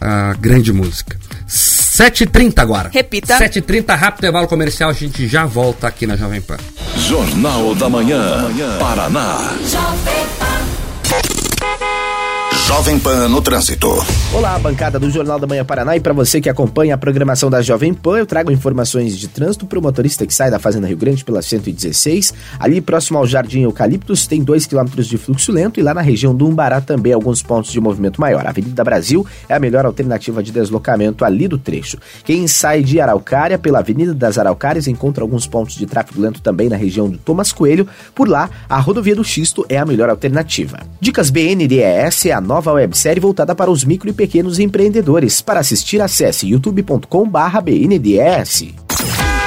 [0.00, 1.18] A grande música.
[2.02, 2.90] 7h30 agora.
[2.92, 3.38] Repita.
[3.38, 6.56] 7h30, rápido intervalo comercial, a gente já volta aqui na Jovem Pan.
[6.96, 9.54] Jornal da Manhã, Paraná.
[9.70, 10.51] Jovem Pan
[13.28, 13.88] no Trânsito.
[14.32, 17.60] Olá, bancada do Jornal da Manhã Paraná e para você que acompanha a programação da
[17.60, 20.96] Jovem Pan, eu trago informações de trânsito para o motorista que sai da Fazenda Rio
[20.96, 22.32] Grande pela 116.
[22.58, 26.34] Ali próximo ao Jardim Eucaliptus tem 2 km de fluxo lento e lá na região
[26.34, 28.46] do Umbará também alguns pontos de movimento maior.
[28.46, 31.98] A Avenida Brasil é a melhor alternativa de deslocamento ali do trecho.
[32.24, 36.68] Quem sai de Araucária pela Avenida das Araucárias encontra alguns pontos de tráfego lento também
[36.68, 37.86] na região do Thomas Coelho.
[38.14, 40.80] Por lá, a rodovia do Xisto é a melhor alternativa.
[41.00, 45.40] Dicas BNDES é a nova websérie voltada para os micro e pequenos empreendedores.
[45.40, 48.91] Para assistir, acesse youtube.com/bnds.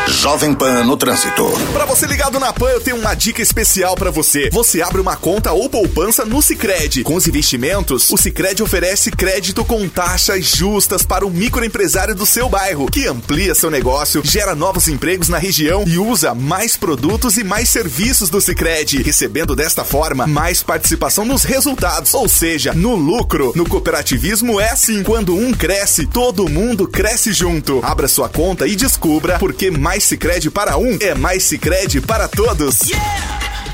[0.08, 1.46] Jovem Pan no Trânsito.
[1.74, 4.50] Para você ligado na Pan, eu tenho uma dica especial para você.
[4.52, 7.04] Você abre uma conta ou poupança no Sicredi.
[7.04, 12.48] Com os investimentos, o Sicredi oferece crédito com taxas justas para o microempresário do seu
[12.48, 17.44] bairro, que amplia seu negócio, gera novos empregos na região e usa mais produtos e
[17.44, 23.54] mais serviços do Sicredi, recebendo desta forma mais participação nos resultados, ou seja, no lucro.
[23.56, 27.80] No cooperativismo é assim, quando um cresce, todo mundo cresce junto.
[27.84, 32.28] Abra sua conta e descubra por que mais Sicredi para um é mais Sicredi para
[32.28, 32.82] todos.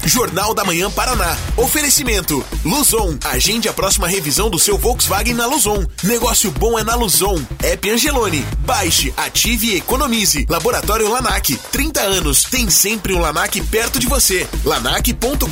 [0.05, 1.37] Jornal da Manhã Paraná.
[1.57, 2.43] Oferecimento.
[2.63, 3.17] Luzon.
[3.23, 5.85] Agende a próxima revisão do seu Volkswagen na Luzon.
[6.03, 7.41] Negócio bom é na Luzon.
[7.63, 8.45] App Angelone.
[8.59, 10.45] Baixe, ative e economize.
[10.49, 11.55] Laboratório Lanac.
[11.71, 12.43] 30 anos.
[12.43, 14.47] Tem sempre um Lanac perto de você.
[14.65, 15.45] lanac.com.br.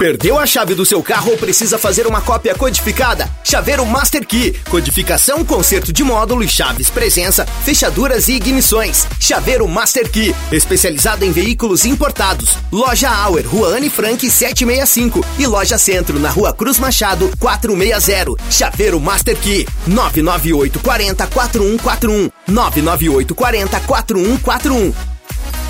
[0.00, 3.30] Perdeu a chave do seu carro ou precisa fazer uma cópia codificada?
[3.44, 4.58] Chaveiro Master Key.
[4.70, 9.06] Codificação, conserto de módulo e chaves presença, fechaduras e ignições.
[9.20, 10.34] Chaveiro Master Key.
[10.50, 12.56] Especializado em veículos importados.
[12.72, 15.22] Loja Auer, Rua Anne Frank 765.
[15.38, 18.36] E Loja Centro, na Rua Cruz Machado 460.
[18.50, 19.68] Chaveiro Master Key.
[19.86, 22.30] 998 40 4141.
[22.48, 24.94] 998 40 4141.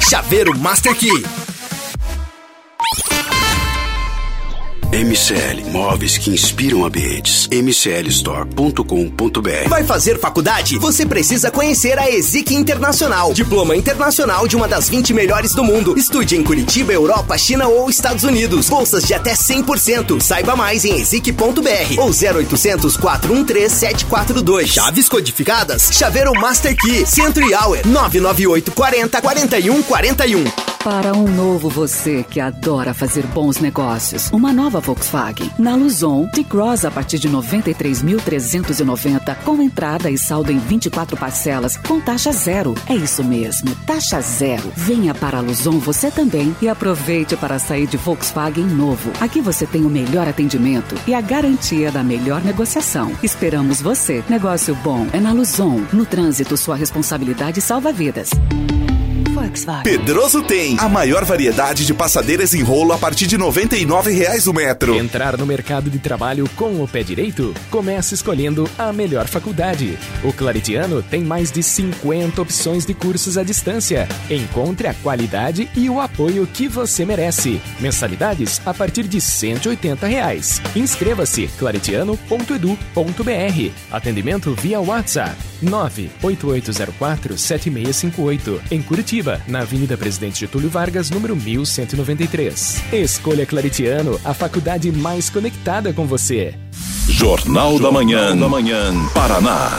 [0.08, 1.24] Chaveiro Master Key.
[4.92, 7.46] MCL Móveis que inspiram ambientes.
[7.46, 10.78] mclstore.com.br Vai fazer faculdade?
[10.78, 13.32] Você precisa conhecer a ESIC Internacional.
[13.32, 15.96] Diploma internacional de uma das 20 melhores do mundo.
[15.96, 18.68] Estude em Curitiba, Europa, China ou Estados Unidos.
[18.68, 20.20] Bolsas de até 100%.
[20.20, 24.70] Saiba mais em esic.br ou 0800 413 742.
[24.70, 25.88] Chaves codificadas?
[25.92, 27.06] Chaveiro Master Key.
[27.06, 30.44] Centro e Hour 998 40 41 41.
[30.82, 35.50] Para um novo você que adora fazer bons negócios, uma nova Volkswagen.
[35.58, 42.00] Na Luzon, T-Cross a partir de 93.390, com entrada e saldo em 24 parcelas, com
[42.00, 42.74] taxa zero.
[42.86, 44.72] É isso mesmo, taxa zero.
[44.76, 49.10] Venha para a Luzon você também e aproveite para sair de Volkswagen novo.
[49.20, 53.12] Aqui você tem o melhor atendimento e a garantia da melhor negociação.
[53.22, 54.24] Esperamos você.
[54.28, 55.82] Negócio bom é na Luzon.
[55.92, 58.30] No trânsito, sua responsabilidade salva vidas.
[59.50, 59.82] Volkswagen.
[59.82, 64.54] Pedroso tem a maior variedade de passadeiras em rolo a partir de R$ 99,00 o
[64.54, 64.94] metro.
[64.94, 67.54] Entrar no mercado de trabalho com o pé direito?
[67.70, 69.98] Comece escolhendo a melhor faculdade.
[70.22, 74.08] O Claritiano tem mais de 50 opções de cursos à distância.
[74.30, 77.60] Encontre a qualidade e o apoio que você merece.
[77.80, 80.62] Mensalidades a partir de 180 reais.
[80.74, 83.70] Inscreva-se claritiano.edu.br.
[83.90, 92.82] Atendimento via WhatsApp 98804 7658 em Curitiba, na Avenida Presidente Getúlio Vargas, número 1193.
[92.92, 96.54] Escolha Claritiano, a faculdade mais conectada com você.
[97.08, 99.70] Jornal da Manhã, da Manhã, Paraná.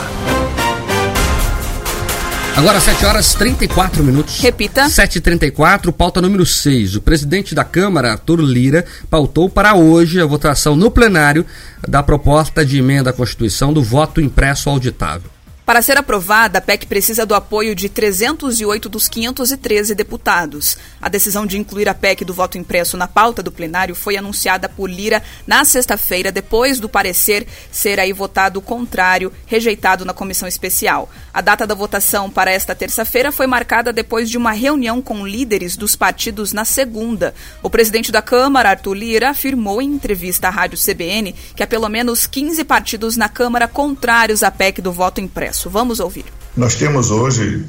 [2.54, 4.38] Agora 7 horas 34 minutos.
[4.40, 4.84] Repita.
[4.84, 6.96] 7h34, pauta número 6.
[6.96, 11.46] O presidente da Câmara, Arthur Lira, pautou para hoje a votação no plenário
[11.88, 15.30] da proposta de emenda à Constituição do voto impresso auditável.
[15.64, 20.76] Para ser aprovada, a PEC precisa do apoio de 308 dos 513 deputados.
[21.00, 24.68] A decisão de incluir a PEC do voto impresso na pauta do plenário foi anunciada
[24.68, 31.08] por Lira na sexta-feira, depois do parecer ser aí votado contrário, rejeitado na comissão especial.
[31.32, 35.76] A data da votação para esta terça-feira foi marcada depois de uma reunião com líderes
[35.76, 37.34] dos partidos na segunda.
[37.62, 41.88] O presidente da Câmara, Arthur Lira, afirmou em entrevista à Rádio CBN que há pelo
[41.88, 45.51] menos 15 partidos na Câmara contrários à PEC do voto impresso.
[45.70, 46.24] Vamos ouvir.
[46.56, 47.66] Nós temos hoje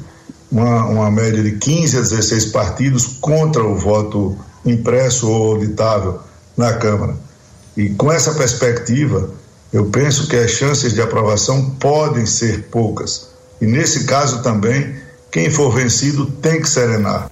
[0.52, 6.20] uma, uma média de 15 a 16 partidos contra o voto impresso ou auditável
[6.56, 7.16] na Câmara.
[7.76, 9.32] E com essa perspectiva,
[9.72, 13.30] eu penso que as chances de aprovação podem ser poucas.
[13.60, 14.96] E nesse caso também,
[15.32, 17.32] quem for vencido tem que serenar.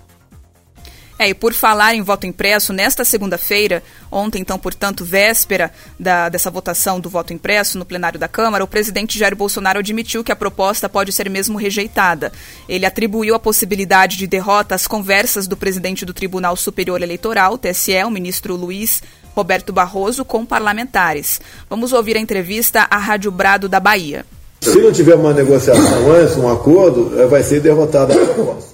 [1.21, 6.49] É, e por falar em voto impresso, nesta segunda-feira, ontem, então, portanto, véspera da, dessa
[6.49, 10.36] votação do voto impresso no plenário da Câmara, o presidente Jair Bolsonaro admitiu que a
[10.36, 12.31] proposta pode ser mesmo rejeitada.
[12.67, 18.03] Ele atribuiu a possibilidade de derrota às conversas do presidente do Tribunal Superior Eleitoral, TSE,
[18.03, 19.03] o ministro Luiz
[19.36, 21.39] Roberto Barroso, com parlamentares.
[21.69, 24.25] Vamos ouvir a entrevista à Rádio Brado da Bahia.
[24.62, 28.71] Se não tiver uma negociação antes, um acordo, eh, vai ser derrotada a proposta.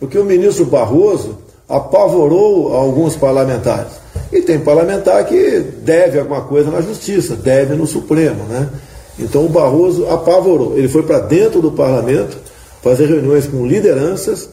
[0.00, 3.92] Porque o ministro Barroso apavorou alguns parlamentares.
[4.32, 8.68] E tem parlamentar que deve alguma coisa na justiça, deve no Supremo, né?
[9.18, 10.76] Então o Barroso apavorou.
[10.76, 12.36] Ele foi para dentro do parlamento
[12.82, 14.48] fazer reuniões com lideranças,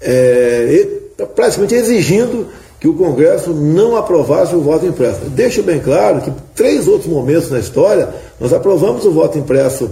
[0.00, 0.86] é,
[1.34, 2.46] praticamente exigindo
[2.80, 5.20] que o Congresso não aprovasse o voto impresso.
[5.26, 8.08] Deixo bem claro que três outros momentos na história
[8.40, 9.90] nós aprovamos o voto impresso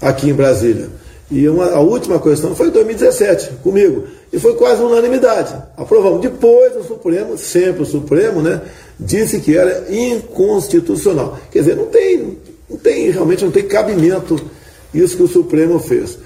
[0.00, 0.88] aqui em Brasília.
[1.30, 4.04] E uma, a última questão foi em 2017, comigo.
[4.32, 5.54] E foi quase unanimidade.
[5.76, 6.20] Aprovamos.
[6.20, 8.60] Depois o Supremo, sempre o Supremo, né,
[8.98, 11.38] disse que era inconstitucional.
[11.50, 12.38] Quer dizer, não tem,
[12.68, 14.40] não tem, realmente não tem cabimento
[14.94, 16.18] isso que o Supremo fez.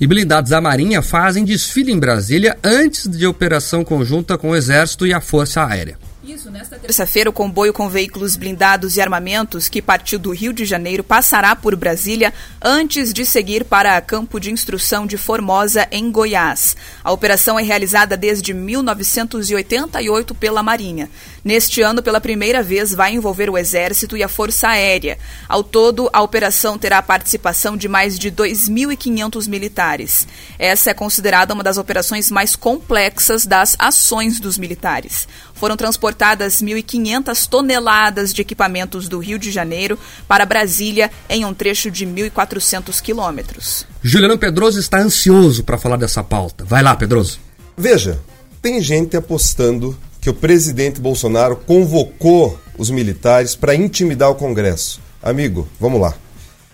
[0.00, 5.06] E blindados da Marinha fazem desfile em Brasília antes de operação conjunta com o Exército
[5.06, 5.98] e a Força Aérea.
[6.22, 10.66] Isso, nesta terça-feira, o comboio com veículos blindados e armamentos que partiu do Rio de
[10.66, 16.76] Janeiro passará por Brasília antes de seguir para Campo de Instrução de Formosa, em Goiás.
[17.02, 21.08] A operação é realizada desde 1988 pela Marinha.
[21.42, 25.18] Neste ano, pela primeira vez, vai envolver o Exército e a Força Aérea.
[25.48, 30.28] Ao todo, a operação terá a participação de mais de 2.500 militares.
[30.58, 35.26] Essa é considerada uma das operações mais complexas das ações dos militares.
[35.54, 35.76] Foram
[36.10, 42.06] transportadas 1.500 toneladas de equipamentos do Rio de Janeiro para Brasília em um trecho de
[42.06, 43.86] 1.400 quilômetros.
[44.02, 46.64] Juliano Pedroso está ansioso para falar dessa pauta.
[46.64, 47.38] Vai lá, Pedroso.
[47.76, 48.20] Veja,
[48.60, 55.00] tem gente apostando que o presidente Bolsonaro convocou os militares para intimidar o Congresso.
[55.22, 56.14] Amigo, vamos lá.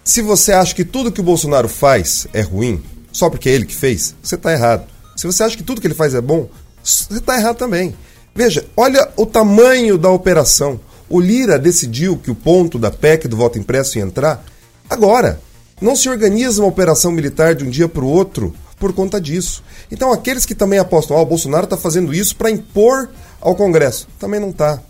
[0.03, 3.66] Se você acha que tudo que o Bolsonaro faz é ruim, só porque é ele
[3.66, 4.87] que fez, você está errado.
[5.16, 6.49] Se você acha que tudo que ele faz é bom,
[6.83, 7.94] você está errado também.
[8.37, 10.79] Veja, olha o tamanho da operação.
[11.09, 14.44] O Lira decidiu que o ponto da PEC do voto impresso ia entrar
[14.90, 15.40] agora.
[15.81, 19.64] Não se organiza uma operação militar de um dia para o outro por conta disso.
[19.90, 23.09] Então, aqueles que também apostam, ah, o Bolsonaro está fazendo isso para impor
[23.40, 24.81] ao Congresso, também não está.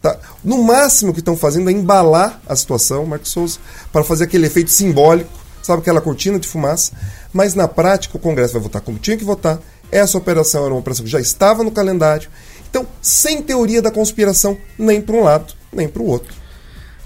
[0.00, 0.16] Tá?
[0.44, 3.58] No máximo que estão fazendo é embalar a situação, Marcos Souza,
[3.92, 6.92] para fazer aquele efeito simbólico, sabe aquela cortina de fumaça,
[7.32, 9.58] mas na prática o Congresso vai votar como tinha que votar,
[9.90, 12.30] Essa operação era uma operação que já estava no calendário.
[12.72, 16.34] Então, sem teoria da conspiração, nem para um lado, nem para o outro.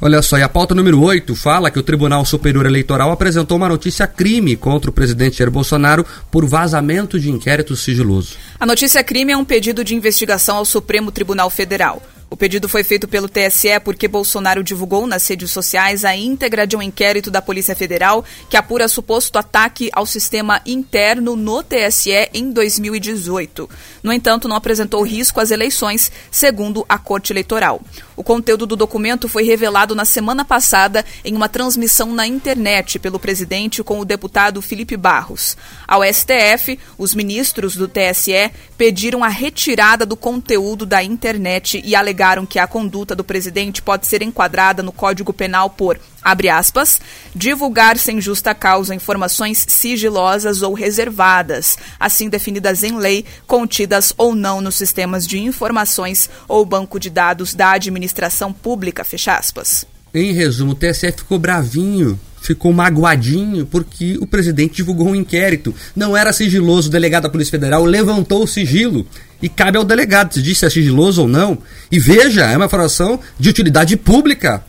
[0.00, 3.68] Olha só, e a pauta número 8 fala que o Tribunal Superior Eleitoral apresentou uma
[3.68, 8.36] notícia crime contra o presidente Jair Bolsonaro por vazamento de inquérito sigiloso.
[8.60, 12.00] A notícia crime é um pedido de investigação ao Supremo Tribunal Federal.
[12.28, 16.76] O pedido foi feito pelo TSE porque Bolsonaro divulgou nas redes sociais a íntegra de
[16.76, 22.50] um inquérito da Polícia Federal que apura suposto ataque ao sistema interno no TSE em
[22.50, 23.70] 2018.
[24.02, 27.80] No entanto, não apresentou risco às eleições, segundo a Corte Eleitoral.
[28.16, 33.18] O conteúdo do documento foi revelado na semana passada em uma transmissão na internet pelo
[33.18, 35.54] presidente com o deputado Felipe Barros.
[35.86, 42.46] Ao STF, os ministros do TSE pediram a retirada do conteúdo da internet e alegaram
[42.46, 47.00] que a conduta do presidente pode ser enquadrada no Código Penal por, abre aspas,
[47.32, 54.60] divulgar sem justa causa informações sigilosas ou reservadas, assim definidas em lei, contidas ou não
[54.60, 59.84] nos sistemas de informações ou banco de dados da administração pública, fecha aspas.
[60.12, 65.74] Em resumo, o TSE ficou bravinho ficou magoadinho porque o presidente divulgou um inquérito.
[65.96, 69.04] Não era sigiloso, o delegado da Polícia Federal levantou o sigilo.
[69.42, 71.58] E cabe ao delegado se diz se é sigiloso ou não.
[71.90, 74.62] E veja, é uma informação de utilidade pública.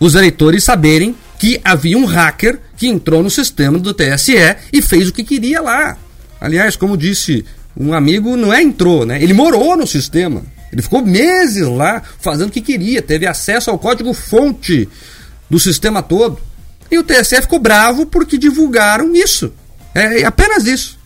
[0.00, 4.34] Os eleitores saberem que havia um hacker que entrou no sistema do TSE
[4.72, 5.96] e fez o que queria lá.
[6.40, 7.44] Aliás, como disse
[7.76, 9.22] um amigo, não é entrou, né?
[9.22, 10.42] Ele morou no sistema.
[10.72, 14.88] Ele ficou meses lá fazendo o que queria, teve acesso ao código fonte
[15.48, 16.40] do sistema todo.
[16.90, 19.52] E o TSE ficou bravo porque divulgaram isso.
[19.94, 20.98] É apenas isso.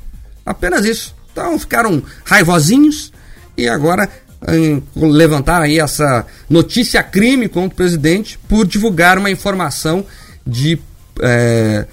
[0.46, 1.14] Apenas isso.
[1.32, 3.12] Então ficaram raivosinhos
[3.56, 4.08] e agora
[4.48, 10.04] em, levantaram aí essa notícia crime contra o presidente por divulgar uma informação
[10.46, 10.78] de
[11.20, 11.86] é,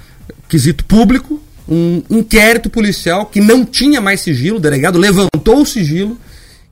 [0.50, 6.18] quesito público, um inquérito policial que não tinha mais sigilo, o delegado levantou o sigilo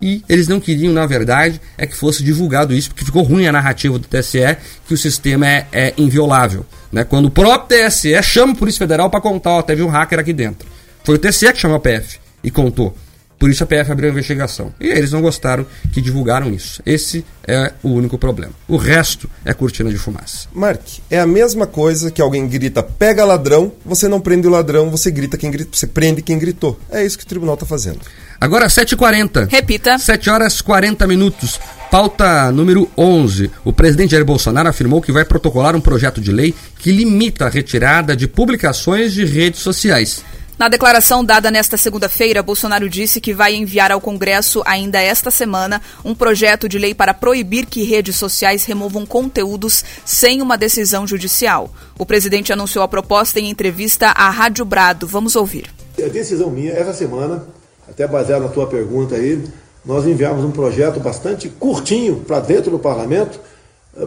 [0.02, 3.52] e eles não queriam, na verdade, é que fosse divulgado isso, porque ficou ruim a
[3.52, 4.58] narrativa do TSE,
[4.88, 6.66] que o sistema é, é inviolável.
[6.92, 7.04] Né?
[7.04, 10.32] Quando o próprio TSE chama a Polícia Federal para contar, ó, teve um hacker aqui
[10.32, 10.68] dentro.
[11.04, 12.96] Foi o TSE que chamou a PF e contou.
[13.40, 14.74] Por isso a PF abriu a investigação.
[14.80, 16.82] E eles não gostaram que divulgaram isso.
[16.86, 18.52] Esse é o único problema.
[18.68, 20.50] O resto é cortina de fumaça.
[20.54, 24.90] Mark, é a mesma coisa que alguém grita pega ladrão, você não prende o ladrão,
[24.90, 26.78] você grita quem grita, você prende quem gritou.
[26.92, 28.00] É isso que o tribunal está fazendo.
[28.42, 29.50] Agora 7h40.
[29.50, 29.98] Repita.
[29.98, 31.60] 7 horas 40 minutos.
[31.90, 33.50] Pauta número 11.
[33.66, 37.50] O presidente Jair Bolsonaro afirmou que vai protocolar um projeto de lei que limita a
[37.50, 40.24] retirada de publicações de redes sociais.
[40.60, 45.82] Na declaração dada nesta segunda-feira, Bolsonaro disse que vai enviar ao Congresso ainda esta semana
[46.04, 51.74] um projeto de lei para proibir que redes sociais removam conteúdos sem uma decisão judicial.
[51.98, 55.08] O presidente anunciou a proposta em entrevista à Rádio Brado.
[55.08, 55.74] Vamos ouvir.
[55.98, 57.48] A decisão minha, essa semana,
[57.88, 59.42] até baseado na tua pergunta aí,
[59.86, 63.40] nós enviamos um projeto bastante curtinho para dentro do parlamento,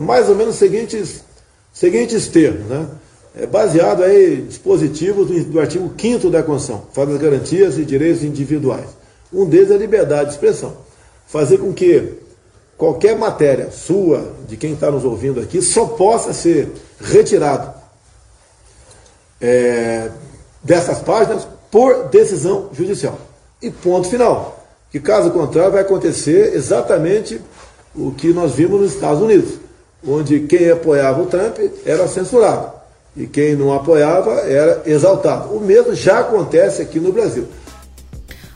[0.03, 1.25] mais ou menos seguintes,
[1.73, 2.87] seguintes termos, né?
[3.35, 8.23] É baseado em dispositivos do, do artigo 5 da Constituição, fala das garantias e direitos
[8.23, 8.89] individuais.
[9.33, 10.77] Um deles é a liberdade de expressão.
[11.27, 12.13] Fazer com que
[12.77, 16.71] qualquer matéria sua, de quem está nos ouvindo aqui, só possa ser
[17.01, 17.73] retirado
[19.41, 20.11] é,
[20.63, 23.19] dessas páginas por decisão judicial.
[23.63, 24.63] E ponto final.
[24.91, 27.41] Que caso contrário vai acontecer exatamente
[27.95, 29.55] o que nós vimos nos Estados Unidos,
[30.07, 32.82] onde quem apoiava o Trump era censurado
[33.17, 35.55] e quem não apoiava era exaltado.
[35.55, 37.47] O mesmo já acontece aqui no Brasil.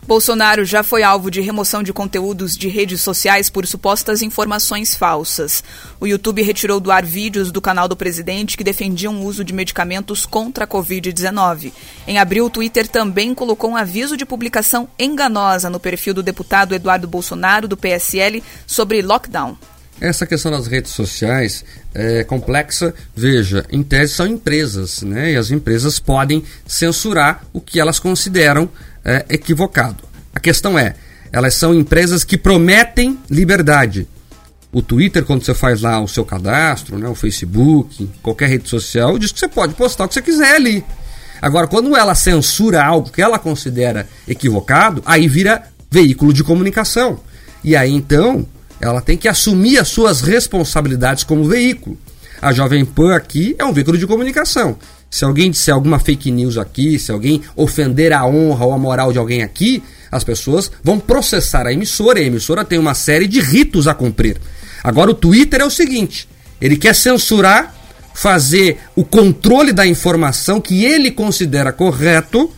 [0.07, 5.65] Bolsonaro já foi alvo de remoção de conteúdos de redes sociais por supostas informações falsas.
[5.99, 9.53] O YouTube retirou do ar vídeos do canal do presidente que defendiam o uso de
[9.53, 11.73] medicamentos contra a Covid-19.
[12.07, 16.73] Em abril, o Twitter também colocou um aviso de publicação enganosa no perfil do deputado
[16.73, 19.57] Eduardo Bolsonaro, do PSL, sobre lockdown.
[20.01, 22.95] Essa questão das redes sociais é complexa.
[23.15, 25.33] Veja, em tese são empresas, né?
[25.33, 28.69] E as empresas podem censurar o que elas consideram
[29.05, 30.05] é, equivocado.
[30.35, 30.95] A questão é,
[31.33, 34.07] elas são empresas que prometem liberdade.
[34.71, 39.19] O Twitter, quando você faz lá o seu cadastro, né, o Facebook, qualquer rede social,
[39.19, 40.85] diz que você pode postar o que você quiser ali.
[41.41, 47.21] Agora, quando ela censura algo que ela considera equivocado, aí vira veículo de comunicação.
[47.65, 48.47] E aí então
[48.81, 51.99] ela tem que assumir as suas responsabilidades como veículo.
[52.41, 54.77] A Jovem Pan aqui é um veículo de comunicação.
[55.11, 59.13] Se alguém disser alguma fake news aqui, se alguém ofender a honra ou a moral
[59.13, 63.27] de alguém aqui, as pessoas vão processar a emissora e a emissora tem uma série
[63.27, 64.39] de ritos a cumprir.
[64.83, 66.29] Agora, o Twitter é o seguinte:
[66.61, 67.75] ele quer censurar,
[68.15, 72.53] fazer o controle da informação que ele considera correto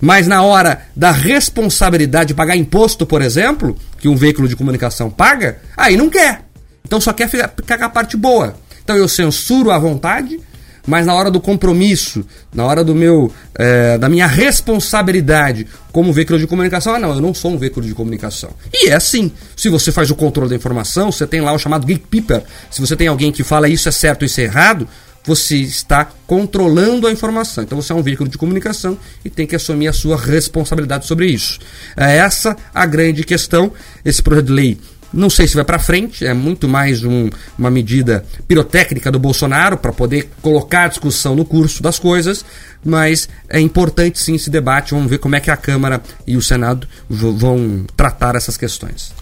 [0.00, 5.10] Mas na hora da responsabilidade de pagar imposto, por exemplo, que um veículo de comunicação
[5.10, 6.42] paga, aí não quer.
[6.84, 8.54] Então só quer ficar, com a parte boa.
[8.84, 10.38] Então eu censuro à vontade,
[10.86, 12.24] mas na hora do compromisso,
[12.54, 17.20] na hora do meu, é, da minha responsabilidade como veículo de comunicação, ah não, eu
[17.20, 18.50] não sou um veículo de comunicação.
[18.72, 19.32] E é assim.
[19.56, 22.44] Se você faz o controle da informação, você tem lá o chamado gatekeeper.
[22.70, 24.86] Se você tem alguém que fala isso é certo, isso é errado,
[25.26, 27.64] você está controlando a informação.
[27.64, 31.26] Então você é um veículo de comunicação e tem que assumir a sua responsabilidade sobre
[31.26, 31.58] isso.
[31.96, 33.72] É essa a grande questão.
[34.04, 34.78] Esse projeto de lei
[35.12, 39.78] não sei se vai para frente, é muito mais um, uma medida pirotécnica do Bolsonaro
[39.78, 42.44] para poder colocar a discussão no curso das coisas,
[42.84, 44.92] mas é importante sim esse debate.
[44.92, 49.12] Vamos ver como é que a Câmara e o Senado vão tratar essas questões.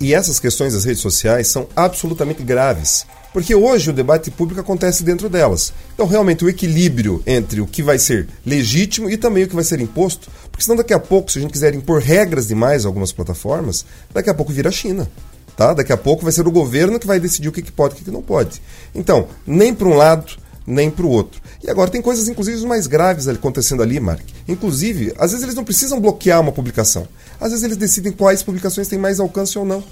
[0.00, 3.06] E essas questões das redes sociais são absolutamente graves.
[3.32, 5.72] Porque hoje o debate público acontece dentro delas.
[5.94, 9.64] Então, realmente, o equilíbrio entre o que vai ser legítimo e também o que vai
[9.64, 10.30] ser imposto.
[10.50, 13.84] Porque senão, daqui a pouco, se a gente quiser impor regras demais a algumas plataformas,
[14.12, 15.08] daqui a pouco vira a China.
[15.56, 15.72] Tá?
[15.72, 18.04] Daqui a pouco vai ser o governo que vai decidir o que, pode e o
[18.04, 18.60] que não pode.
[18.94, 20.32] Então, nem para um lado,
[20.66, 21.40] nem para o outro.
[21.62, 24.22] E agora tem coisas, inclusive, mais graves acontecendo ali, Mark.
[24.48, 27.06] Inclusive, às vezes eles não precisam bloquear uma publicação.
[27.40, 29.82] Às vezes eles decidem quais publicações têm mais alcance ou não.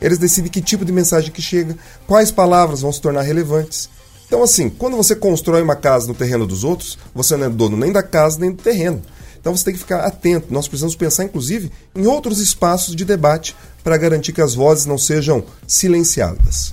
[0.00, 1.76] Eles decidem que tipo de mensagem que chega,
[2.06, 3.88] quais palavras vão se tornar relevantes.
[4.26, 7.76] Então, assim, quando você constrói uma casa no terreno dos outros, você não é dono
[7.76, 9.02] nem da casa nem do terreno.
[9.44, 10.46] Então você tem que ficar atento.
[10.50, 14.96] Nós precisamos pensar, inclusive, em outros espaços de debate para garantir que as vozes não
[14.96, 16.72] sejam silenciadas.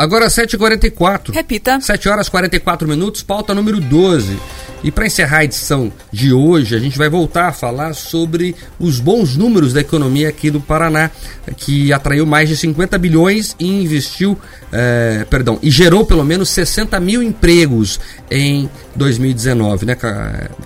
[0.00, 1.30] Agora 7h44.
[1.30, 1.78] Repita.
[1.78, 4.38] 7 horas 44 minutos, pauta número 12.
[4.82, 8.98] E para encerrar a edição de hoje, a gente vai voltar a falar sobre os
[8.98, 11.10] bons números da economia aqui do Paraná,
[11.54, 14.38] que atraiu mais de 50 bilhões e investiu,
[14.72, 19.94] é, perdão, e gerou pelo menos 60 mil empregos em 2019, né,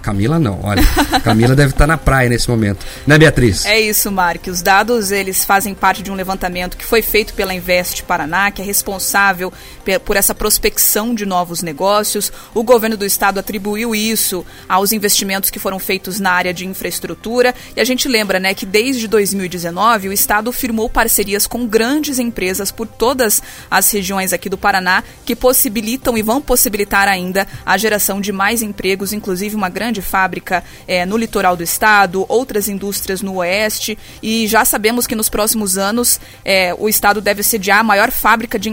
[0.01, 0.39] Camila?
[0.39, 0.82] Não, olha,
[1.24, 3.66] Camila deve estar na praia nesse momento, né, Beatriz?
[3.66, 4.47] É isso, Mark.
[4.47, 8.62] Os dados eles fazem parte de um levantamento que foi feito pela Invest Paraná, que
[8.62, 9.23] é responsável
[10.04, 12.32] por essa prospecção de novos negócios.
[12.54, 17.54] O governo do estado atribuiu isso aos investimentos que foram feitos na área de infraestrutura.
[17.76, 22.70] E a gente lembra, né, que desde 2019 o estado firmou parcerias com grandes empresas
[22.70, 28.20] por todas as regiões aqui do Paraná que possibilitam e vão possibilitar ainda a geração
[28.20, 33.36] de mais empregos, inclusive uma grande fábrica é, no litoral do estado, outras indústrias no
[33.36, 33.98] oeste.
[34.22, 38.58] E já sabemos que nos próximos anos é, o estado deve sediar a maior fábrica
[38.58, 38.70] de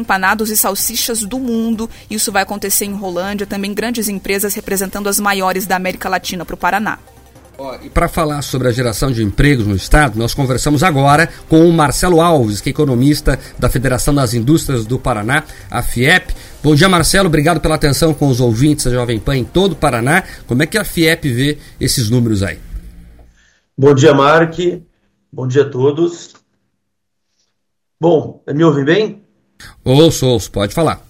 [0.49, 1.89] e salsichas do mundo.
[2.09, 6.55] Isso vai acontecer em Rolândia, também grandes empresas representando as maiores da América Latina para
[6.55, 6.99] o Paraná.
[7.83, 11.71] E para falar sobre a geração de empregos no Estado, nós conversamos agora com o
[11.71, 16.33] Marcelo Alves, que é economista da Federação das Indústrias do Paraná, a FIEP.
[16.63, 17.27] Bom dia, Marcelo.
[17.27, 20.23] Obrigado pela atenção com os ouvintes da Jovem Pan em todo o Paraná.
[20.47, 22.57] Como é que a FIEP vê esses números aí?
[23.77, 24.55] Bom dia, Mark.
[25.31, 26.33] Bom dia a todos.
[27.99, 29.20] Bom, me ouvem bem?
[29.83, 30.51] Ouço, ouço.
[30.51, 31.01] Pode falar.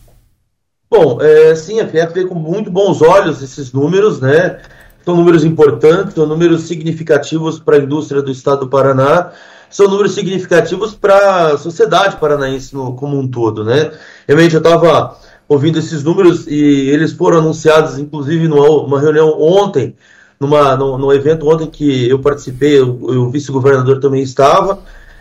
[0.90, 4.60] Bom, é, sim, a FIEP vê com muito bons olhos esses números, né?
[5.06, 9.32] São números importantes, são números significativos para a indústria do estado do Paraná,
[9.70, 13.90] são números significativos para a sociedade paranaense no, como um todo, né?
[14.28, 19.96] Realmente eu estava ouvindo esses números e eles foram anunciados, inclusive, numa reunião ontem,
[20.38, 24.80] numa, num, evento ontem que eu participei, o vice-governador também estava,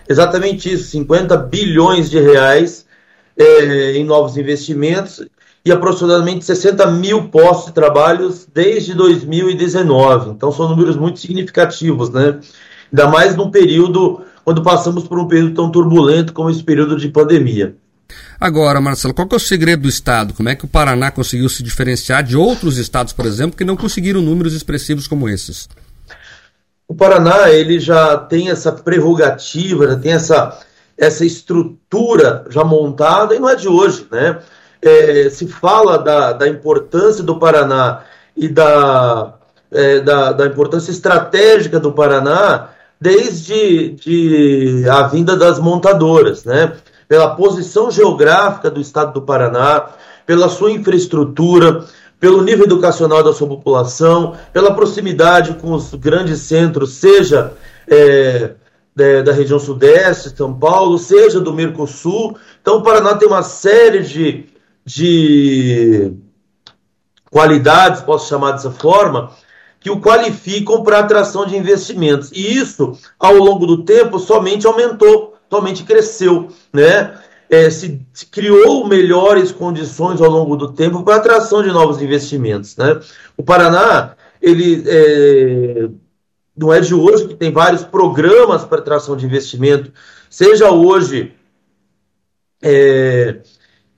[0.08, 2.86] exatamente isso, 50 bilhões de reais
[3.40, 5.24] é, em novos investimentos
[5.64, 10.30] e aproximadamente 60 mil postos de trabalho desde 2019.
[10.30, 12.38] Então são números muito significativos, né?
[12.92, 17.08] Ainda mais num período quando passamos por um período tão turbulento como esse período de
[17.08, 17.74] pandemia.
[18.40, 20.34] Agora, Marcelo, qual é o segredo do Estado?
[20.34, 23.76] Como é que o Paraná conseguiu se diferenciar de outros estados, por exemplo, que não
[23.76, 25.68] conseguiram números expressivos como esses?
[26.88, 30.58] O Paraná ele já tem essa prerrogativa, já tem essa,
[31.00, 34.38] essa estrutura já montada, e não é de hoje, né?
[34.82, 38.02] é, se fala da, da importância do Paraná
[38.36, 39.34] e da,
[39.70, 42.68] é, da, da, importância estratégica do Paraná
[43.00, 46.72] desde de a vinda das montadoras, né?
[47.08, 49.86] pela posição geográfica do estado do Paraná,
[50.26, 51.84] pela sua infraestrutura,
[52.20, 57.52] pelo nível educacional da sua população, pela proximidade com os grandes centros, seja
[57.88, 58.50] é,
[59.00, 62.36] da, da, região sudeste, São Paulo, seja do Mercosul.
[62.60, 64.50] Então, o Paraná tem uma série de
[64.84, 66.12] de
[67.30, 69.30] qualidades, posso chamar dessa forma,
[69.78, 72.30] que o qualificam para atração de investimentos.
[72.32, 77.18] E isso, ao longo do tempo, somente aumentou, somente cresceu, né?
[77.48, 82.76] É, se, se, criou melhores condições ao longo do tempo para atração de novos investimentos,
[82.76, 83.00] né?
[83.36, 85.88] O Paraná, ele é,
[86.60, 89.90] não é de hoje que tem vários programas para atração de investimento,
[90.28, 91.32] seja hoje
[92.62, 93.40] é,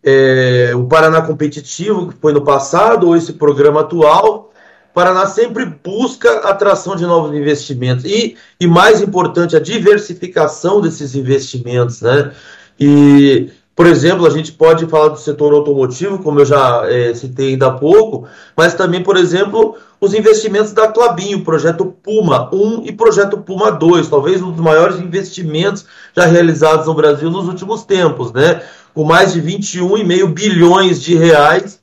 [0.00, 4.52] é, o Paraná Competitivo, que foi no passado, ou esse programa atual,
[4.90, 11.16] o Paraná sempre busca atração de novos investimentos e, e mais importante, a diversificação desses
[11.16, 12.32] investimentos, né?
[12.78, 13.50] E,
[13.82, 17.66] por exemplo, a gente pode falar do setor automotivo, como eu já é, citei ainda
[17.66, 22.92] há pouco, mas também, por exemplo, os investimentos da Clabin, o projeto Puma 1 e
[22.92, 25.84] projeto Puma 2, talvez um dos maiores investimentos
[26.16, 28.62] já realizados no Brasil nos últimos tempos, né?
[28.94, 31.80] Com mais de 21,5 bilhões de reais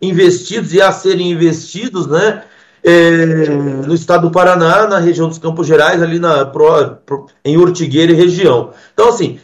[0.00, 2.44] investidos e a serem investidos, né?
[2.82, 7.58] É, no estado do Paraná, na região dos Campos Gerais, ali na, pro, pro, em
[7.58, 8.70] Ortigueira e região.
[8.94, 9.38] Então, assim,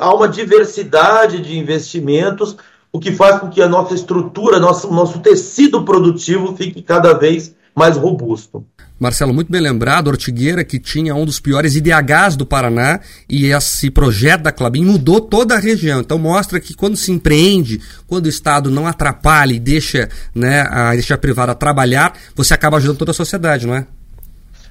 [0.00, 2.56] há uma diversidade de investimentos,
[2.92, 7.54] o que faz com que a nossa estrutura, nosso, nosso tecido produtivo fique cada vez
[7.74, 8.64] mais robusto.
[9.02, 13.90] Marcelo, muito bem lembrado, Ortigueira, que tinha um dos piores IDHs do Paraná, e esse
[13.90, 16.00] projeto da Clabin mudou toda a região.
[16.00, 20.92] Então mostra que quando se empreende, quando o Estado não atrapalha e deixa, né, a,
[20.92, 23.86] deixa a privada trabalhar, você acaba ajudando toda a sociedade, não é?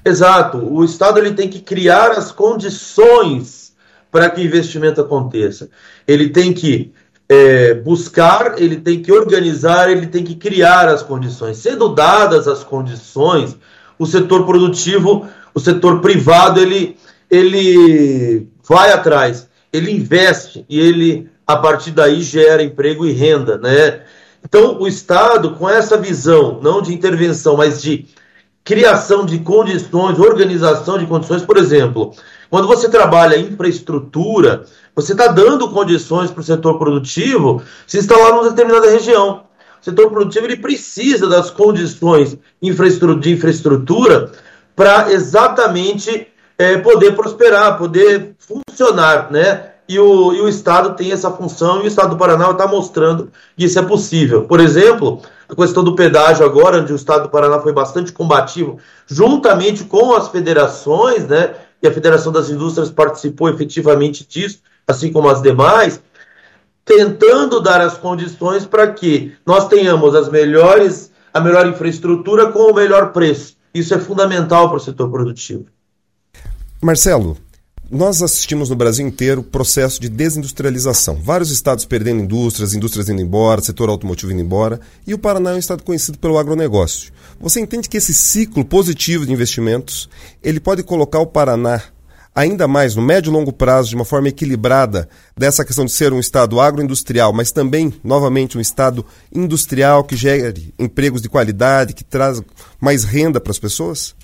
[0.02, 0.56] Exato.
[0.58, 3.61] O Estado ele tem que criar as condições
[4.12, 5.70] para que o investimento aconteça.
[6.06, 6.92] Ele tem que
[7.26, 11.56] é, buscar, ele tem que organizar, ele tem que criar as condições.
[11.56, 13.56] Sendo dadas as condições,
[13.98, 16.98] o setor produtivo, o setor privado, ele,
[17.30, 24.02] ele vai atrás, ele investe e ele, a partir daí, gera emprego e renda, né?
[24.44, 28.06] Então, o Estado, com essa visão, não de intervenção, mas de
[28.62, 32.12] criação de condições, organização de condições, por exemplo,
[32.52, 38.50] quando você trabalha infraestrutura, você está dando condições para o setor produtivo se instalar numa
[38.50, 39.44] determinada região.
[39.80, 44.32] O setor produtivo ele precisa das condições de infraestrutura
[44.76, 46.28] para exatamente
[46.58, 49.70] é, poder prosperar, poder funcionar, né?
[49.88, 53.30] E o, e o Estado tem essa função e o Estado do Paraná está mostrando
[53.56, 54.42] que isso é possível.
[54.42, 58.76] Por exemplo, a questão do pedágio agora, onde o Estado do Paraná foi bastante combativo,
[59.06, 61.54] juntamente com as federações, né?
[61.82, 66.00] E a Federação das Indústrias participou efetivamente disso, assim como as demais
[66.84, 72.74] tentando dar as condições para que nós tenhamos as melhores, a melhor infraestrutura com o
[72.74, 73.56] melhor preço.
[73.72, 75.66] Isso é fundamental para o setor produtivo.
[76.82, 77.38] Marcelo,
[77.90, 81.14] nós assistimos no Brasil inteiro processo de desindustrialização.
[81.14, 85.54] Vários estados perdendo indústrias, indústrias indo embora, setor automotivo indo embora, e o Paraná é
[85.54, 87.12] um estado conhecido pelo agronegócio.
[87.42, 90.08] Você entende que esse ciclo positivo de investimentos,
[90.40, 91.82] ele pode colocar o Paraná
[92.32, 96.12] ainda mais no médio e longo prazo, de uma forma equilibrada, dessa questão de ser
[96.12, 102.04] um Estado agroindustrial, mas também, novamente, um Estado industrial que gere empregos de qualidade, que
[102.04, 102.40] traz
[102.80, 104.14] mais renda para as pessoas?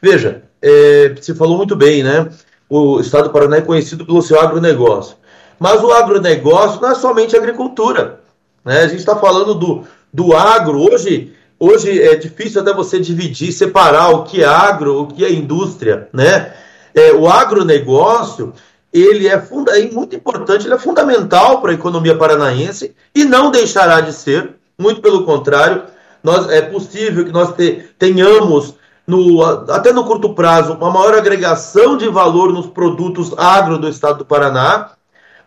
[0.00, 2.28] Veja, é, você falou muito bem, né?
[2.68, 5.16] O Estado do Paraná é conhecido pelo seu agronegócio.
[5.58, 8.20] Mas o agronegócio não é somente agricultura.
[8.62, 8.80] Né?
[8.80, 10.78] A gente está falando do, do agro.
[10.78, 11.32] Hoje,
[11.62, 16.08] hoje é difícil até você dividir, separar o que é agro, o que é indústria.
[16.12, 16.52] Né?
[16.92, 18.52] É, o agronegócio
[18.92, 23.50] ele é, funda é muito importante, ele é fundamental para a economia paranaense e não
[23.50, 25.84] deixará de ser, muito pelo contrário,
[26.22, 28.74] nós, é possível que nós te, tenhamos,
[29.06, 34.18] no, até no curto prazo, uma maior agregação de valor nos produtos agro do estado
[34.18, 34.90] do Paraná,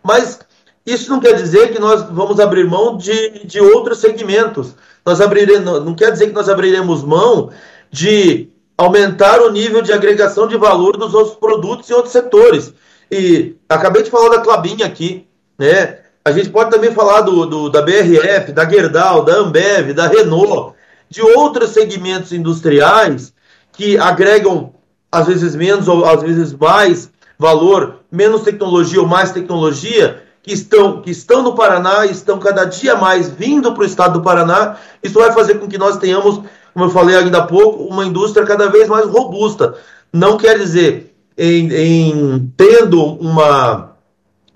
[0.02, 0.40] mas
[0.86, 4.74] isso não quer dizer que nós vamos abrir mão de, de outros segmentos.
[5.04, 7.50] Nós abriremos, não quer dizer que nós abriremos mão
[7.90, 12.72] de aumentar o nível de agregação de valor dos outros produtos e outros setores.
[13.10, 15.26] E acabei de falar da Clabin aqui,
[15.58, 16.00] né?
[16.24, 20.74] A gente pode também falar do, do, da BRF, da Gerdau, da Ambev, da Renault,
[21.08, 23.32] de outros segmentos industriais
[23.72, 24.74] que agregam
[25.10, 31.02] às vezes menos ou às vezes mais valor, menos tecnologia ou mais tecnologia, que estão,
[31.02, 34.76] que estão no Paraná estão cada dia mais vindo para o estado do Paraná.
[35.02, 36.40] Isso vai fazer com que nós tenhamos
[36.76, 39.76] como eu falei ainda há pouco, uma indústria cada vez mais robusta.
[40.12, 43.96] Não quer dizer, em, em tendo uma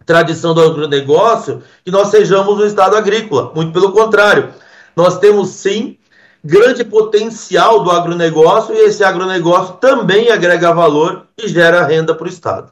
[0.04, 3.50] tradição do agronegócio, que nós sejamos um Estado agrícola.
[3.54, 4.50] Muito pelo contrário.
[4.94, 5.96] Nós temos sim
[6.44, 12.28] grande potencial do agronegócio e esse agronegócio também agrega valor e gera renda para o
[12.30, 12.70] Estado.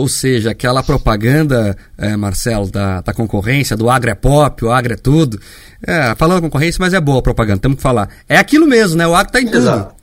[0.00, 4.94] Ou seja, aquela propaganda, é, Marcelo, da, da concorrência, do agro é pop, o agro
[4.94, 5.38] é tudo.
[5.86, 8.08] É, falando concorrência, mas é boa a propaganda, temos que falar.
[8.26, 9.06] É aquilo mesmo, né?
[9.06, 9.58] O agro está em tudo.
[9.58, 9.99] Exato.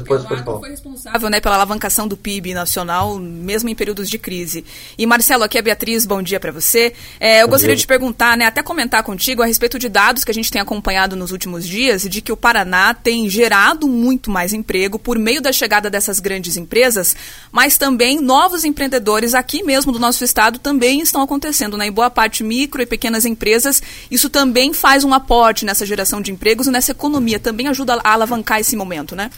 [0.00, 0.60] Pode, pode falar.
[0.60, 4.64] foi responsável né, pela alavancação do PIB nacional, mesmo em períodos de crise.
[4.96, 6.92] E Marcelo, aqui é a Beatriz, bom dia para você.
[7.20, 7.82] É, eu Bom gostaria dia.
[7.82, 11.16] de perguntar, né, até comentar contigo a respeito de dados que a gente tem acompanhado
[11.16, 15.52] nos últimos dias, de que o Paraná tem gerado muito mais emprego por meio da
[15.52, 17.14] chegada dessas grandes empresas,
[17.50, 21.86] mas também novos empreendedores aqui mesmo do nosso estado também estão acontecendo, né?
[21.86, 26.32] Em boa parte micro e pequenas empresas, isso também faz um aporte nessa geração de
[26.32, 29.30] empregos e nessa economia, também ajuda a alavancar esse momento, né?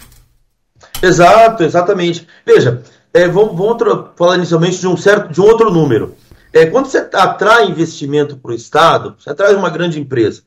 [1.03, 2.27] Exato, exatamente.
[2.45, 2.83] Veja,
[3.13, 6.15] é, vamos, vamos falar inicialmente de um certo, de um outro número.
[6.53, 10.43] É, quando você atrai investimento para o Estado, você atrai uma grande empresa.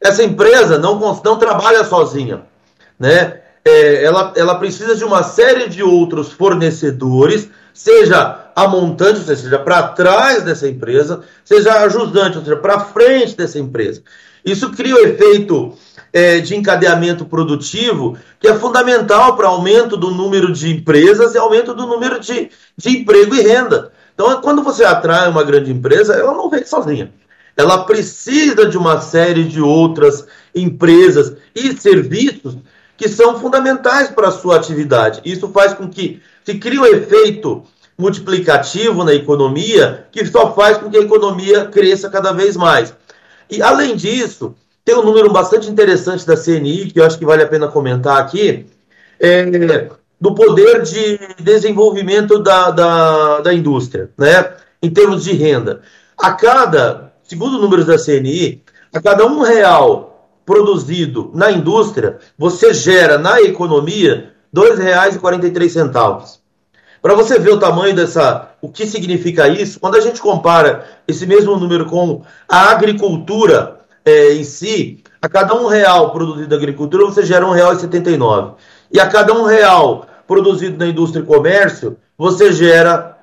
[0.00, 2.42] Essa empresa não, não trabalha sozinha,
[2.98, 3.40] né?
[3.64, 9.58] É, ela, ela precisa de uma série de outros fornecedores, seja a montante, ou seja,
[9.58, 14.02] para trás dessa empresa, seja ajudante, ou seja, para frente dessa empresa.
[14.44, 15.76] Isso cria o efeito
[16.14, 21.74] é, de encadeamento produtivo que é fundamental para aumento do número de empresas e aumento
[21.74, 23.90] do número de, de emprego e renda.
[24.14, 27.12] Então, quando você atrai uma grande empresa, ela não vem sozinha.
[27.56, 32.56] Ela precisa de uma série de outras empresas e serviços
[32.96, 35.20] que são fundamentais para a sua atividade.
[35.24, 37.64] Isso faz com que se crie um efeito
[37.98, 42.94] multiplicativo na economia que só faz com que a economia cresça cada vez mais.
[43.50, 44.54] E, além disso,
[44.84, 48.20] tem um número bastante interessante da CNI, que eu acho que vale a pena comentar
[48.20, 48.66] aqui,
[49.18, 49.88] é,
[50.20, 54.52] do poder de desenvolvimento da, da, da indústria, né?
[54.82, 55.80] em termos de renda.
[56.18, 58.62] A cada, segundo números da CNI,
[58.92, 66.38] a cada um real produzido na indústria, você gera na economia R$ 2,43.
[67.00, 71.26] Para você ver o tamanho dessa, o que significa isso, quando a gente compara esse
[71.26, 73.73] mesmo número com a agricultura
[74.04, 78.54] eh, em si, a cada um real produzido na agricultura você gera R$ 1,79.
[78.92, 83.18] E a cada um real produzido na indústria e comércio, você gera,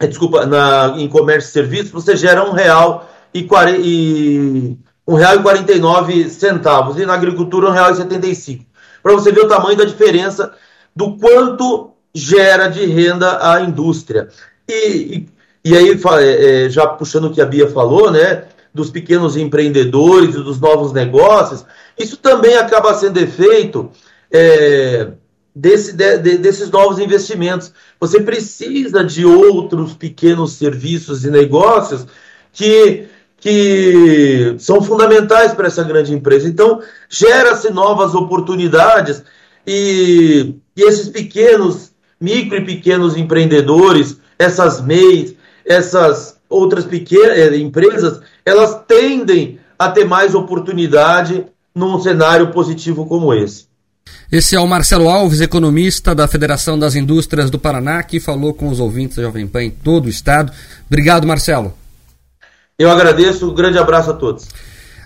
[0.00, 3.46] eh, desculpa, na, em comércio e serviços, você gera um real e,
[3.82, 4.76] e
[5.06, 8.64] um real e 49 centavos e na agricultura um real e 75.
[9.02, 10.52] Para você ver o tamanho da diferença
[10.94, 14.28] do quanto gera de renda a indústria.
[14.68, 15.28] E, e,
[15.64, 15.90] e aí,
[16.20, 18.44] é, é, já puxando o que a Bia falou, né,
[18.78, 21.64] dos pequenos empreendedores e dos novos negócios,
[21.98, 23.90] isso também acaba sendo efeito
[24.30, 25.08] é,
[25.54, 27.72] desse, de- de- desses novos investimentos.
[28.00, 32.06] Você precisa de outros pequenos serviços e negócios
[32.52, 36.48] que, que são fundamentais para essa grande empresa.
[36.48, 39.22] Então, gera-se novas oportunidades
[39.66, 45.34] e, e esses pequenos, micro e pequenos empreendedores, essas MEIs,
[45.66, 51.44] essas outras pequenas eh, empresas, elas tendem a ter mais oportunidade
[51.74, 53.68] num cenário positivo como esse.
[54.30, 58.68] Esse é o Marcelo Alves, economista da Federação das Indústrias do Paraná, que falou com
[58.68, 60.52] os ouvintes da Jovem Pan em todo o estado.
[60.86, 61.72] Obrigado, Marcelo.
[62.78, 64.46] Eu agradeço, um grande abraço a todos.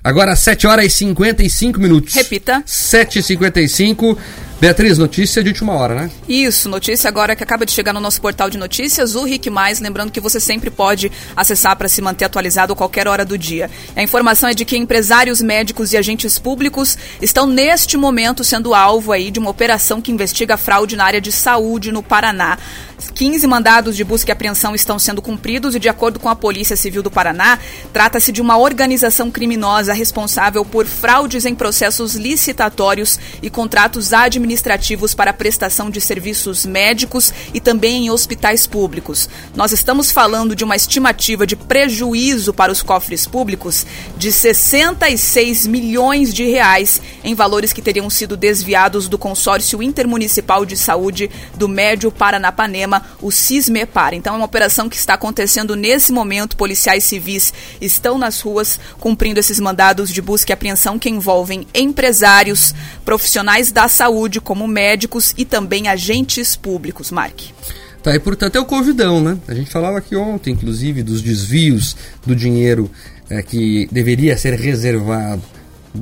[0.04, 2.14] Agora 7 horas e 55 minutos.
[2.14, 2.62] Repita.
[2.66, 4.18] 7h55.
[4.62, 6.10] Beatriz, notícia de última hora, né?
[6.28, 9.80] Isso, notícia agora que acaba de chegar no nosso portal de notícias, o Rick Mais,
[9.80, 13.68] lembrando que você sempre pode acessar para se manter atualizado a qualquer hora do dia.
[13.96, 19.10] A informação é de que empresários médicos e agentes públicos estão neste momento sendo alvo
[19.10, 22.56] aí de uma operação que investiga fraude na área de saúde no Paraná.
[23.10, 26.76] 15 mandados de busca e apreensão estão sendo cumpridos e, de acordo com a Polícia
[26.76, 27.58] Civil do Paraná,
[27.92, 35.32] trata-se de uma organização criminosa responsável por fraudes em processos licitatórios e contratos administrativos para
[35.32, 39.28] prestação de serviços médicos e também em hospitais públicos.
[39.54, 43.86] Nós estamos falando de uma estimativa de prejuízo para os cofres públicos
[44.16, 50.76] de 66 milhões de reais em valores que teriam sido desviados do Consórcio Intermunicipal de
[50.76, 54.14] Saúde do Médio Paranapanema, o CISMEPAR.
[54.14, 56.56] Então é uma operação que está acontecendo nesse momento.
[56.56, 62.74] Policiais civis estão nas ruas cumprindo esses mandados de busca e apreensão que envolvem empresários,
[63.04, 67.10] profissionais da saúde, como médicos e também agentes públicos.
[67.10, 67.40] Mark.
[68.02, 69.38] Tá, e portanto é o Covidão, né?
[69.46, 72.90] A gente falava aqui ontem, inclusive, dos desvios do dinheiro
[73.30, 75.42] é, que deveria ser reservado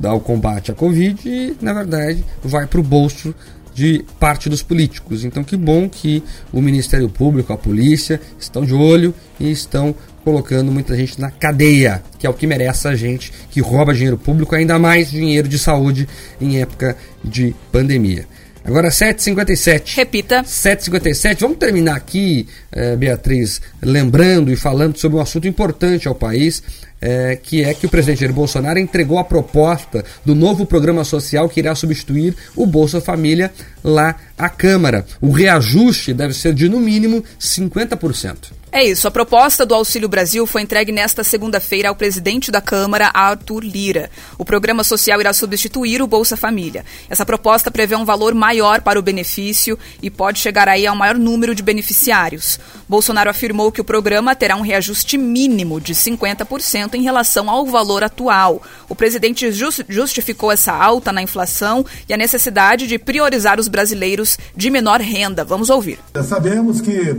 [0.03, 3.35] ao combate à Covid e, na verdade, vai para o bolso
[3.73, 5.23] de parte dos políticos.
[5.23, 10.71] Então, que bom que o Ministério Público, a polícia, estão de olho e estão colocando
[10.71, 14.55] muita gente na cadeia, que é o que merece a gente que rouba dinheiro público,
[14.55, 16.07] ainda mais dinheiro de saúde
[16.39, 18.27] em época de pandemia.
[18.63, 19.95] Agora 7h57.
[19.95, 20.43] Repita.
[20.43, 21.39] 7h57.
[21.39, 26.61] Vamos terminar aqui, eh, Beatriz, lembrando e falando sobre um assunto importante ao país.
[27.01, 31.49] É, que é que o presidente Jair Bolsonaro entregou a proposta do novo programa social
[31.49, 33.51] que irá substituir o Bolsa Família
[33.83, 35.05] lá à Câmara.
[35.19, 38.61] O reajuste deve ser de no mínimo 50%.
[38.73, 39.05] É isso.
[39.05, 44.09] A proposta do Auxílio Brasil foi entregue nesta segunda-feira ao presidente da Câmara, Arthur Lira.
[44.37, 46.85] O programa social irá substituir o Bolsa Família.
[47.09, 50.95] Essa proposta prevê um valor maior para o benefício e pode chegar aí a um
[50.95, 52.61] maior número de beneficiários.
[52.87, 58.03] Bolsonaro afirmou que o programa terá um reajuste mínimo de 50% em relação ao valor
[58.03, 58.61] atual.
[58.87, 59.51] O presidente
[59.87, 65.43] justificou essa alta na inflação e a necessidade de priorizar os brasileiros de menor renda.
[65.43, 65.99] Vamos ouvir.
[66.23, 67.15] Sabemos que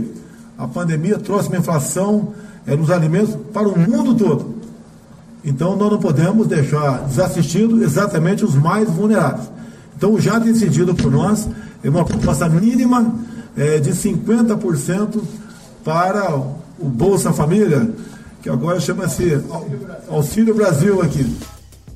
[0.57, 2.33] a pandemia trouxe uma inflação
[2.65, 4.63] é, nos alimentos para o mundo todo.
[5.43, 9.49] Então nós não podemos deixar desassistido exatamente os mais vulneráveis.
[9.97, 11.47] Então já decidido por nós
[11.83, 13.13] é uma proposta mínima
[13.57, 15.21] é, de 50%
[15.83, 16.33] para
[16.79, 17.89] o Bolsa Família,
[18.43, 19.41] que agora chama-se
[20.09, 21.25] Auxílio Brasil aqui.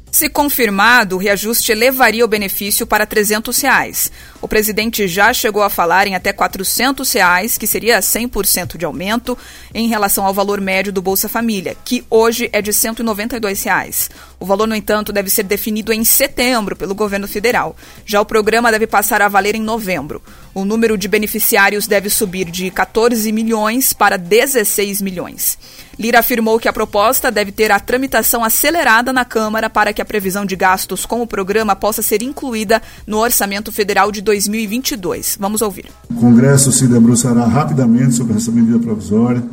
[0.10, 4.10] Se confirmado, o reajuste elevaria o benefício para 300 reais.
[4.42, 9.38] O presidente já chegou a falar em até 400 reais, que seria 100% de aumento
[9.74, 14.10] em relação ao valor médio do Bolsa Família, que hoje é de 192 reais.
[14.40, 17.76] O valor, no entanto, deve ser definido em setembro pelo governo federal.
[18.06, 20.22] Já o programa deve passar a valer em novembro.
[20.54, 25.58] O número de beneficiários deve subir de 14 milhões para 16 milhões.
[25.98, 30.06] Lira afirmou que a proposta deve ter a tramitação acelerada na Câmara para que a
[30.06, 35.38] previsão de gastos com o programa possa ser incluída no orçamento federal de 2022.
[35.40, 35.86] Vamos ouvir.
[36.10, 39.44] O Congresso se debruçará rapidamente sobre essa medida provisória,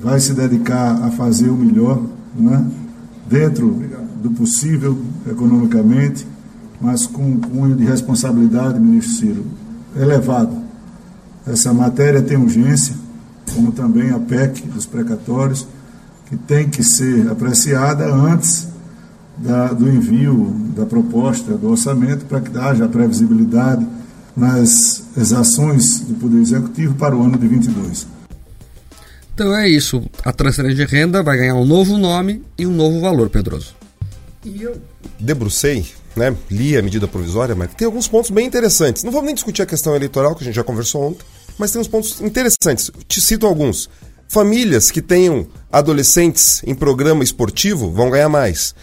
[0.00, 2.00] vai se dedicar a fazer o melhor,
[2.34, 2.64] né?
[3.32, 3.82] Dentro
[4.22, 6.26] do possível economicamente,
[6.78, 9.44] mas com um cunho de responsabilidade, ministro Ciro,
[9.96, 10.54] elevado.
[11.46, 12.94] Essa matéria tem urgência
[13.54, 15.66] como também a PEC dos precatórios,
[16.26, 18.68] que tem que ser apreciada antes
[19.36, 23.86] da, do envio da proposta do orçamento para que haja previsibilidade
[24.36, 25.02] nas
[25.32, 28.06] ações do Poder Executivo para o ano de 22.
[29.34, 30.04] Então é isso.
[30.24, 33.74] A transferência de renda vai ganhar um novo nome e um novo valor, Pedroso.
[34.44, 34.80] E eu
[35.18, 39.04] debrucei, né, li a medida provisória, mas tem alguns pontos bem interessantes.
[39.04, 41.24] Não vamos nem discutir a questão eleitoral, que a gente já conversou ontem
[41.58, 42.90] mas tem uns pontos interessantes.
[43.06, 43.88] Te cito alguns.
[44.28, 48.74] Famílias que tenham adolescentes em programa esportivo vão ganhar mais.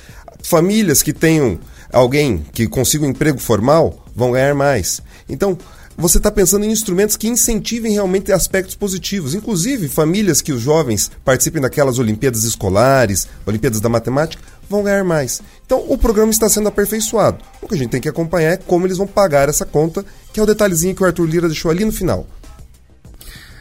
[0.44, 1.60] Famílias que tenham
[1.92, 5.02] alguém que consiga um emprego formal vão ganhar mais.
[5.28, 5.58] Então,
[6.00, 9.36] você está pensando em instrumentos que incentivem realmente aspectos positivos.
[9.36, 15.42] Inclusive, famílias que os jovens participem daquelas Olimpíadas escolares, Olimpíadas da Matemática, vão ganhar mais.
[15.66, 17.44] Então, o programa está sendo aperfeiçoado.
[17.62, 20.40] O que a gente tem que acompanhar é como eles vão pagar essa conta, que
[20.40, 22.26] é o detalhezinho que o Arthur Lira deixou ali no final.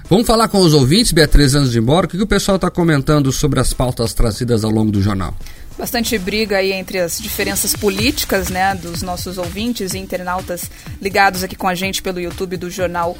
[0.08, 2.06] Vamos falar com os ouvintes, Beatriz, antes de ir embora.
[2.06, 5.34] O que, que o pessoal está comentando sobre as pautas trazidas ao longo do jornal?
[5.78, 10.68] Bastante briga aí entre as diferenças políticas, né, dos nossos ouvintes e internautas
[11.00, 13.16] ligados aqui com a gente pelo YouTube do Jornal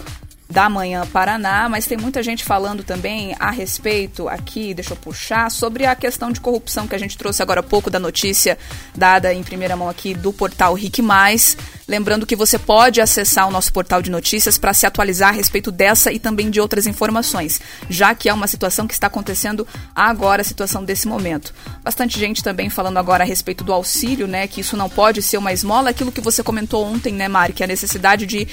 [0.51, 5.51] da Manhã Paraná, mas tem muita gente falando também a respeito aqui, deixa eu puxar,
[5.51, 8.57] sobre a questão de corrupção que a gente trouxe agora há pouco da notícia
[8.97, 11.57] dada em primeira mão aqui do portal Rick Mais.
[11.87, 15.71] Lembrando que você pode acessar o nosso portal de notícias para se atualizar a respeito
[15.71, 20.41] dessa e também de outras informações, já que é uma situação que está acontecendo agora,
[20.41, 21.53] a situação desse momento.
[21.83, 25.37] Bastante gente também falando agora a respeito do auxílio, né, que isso não pode ser
[25.37, 28.49] uma esmola, aquilo que você comentou ontem, né, Mari, que é a necessidade de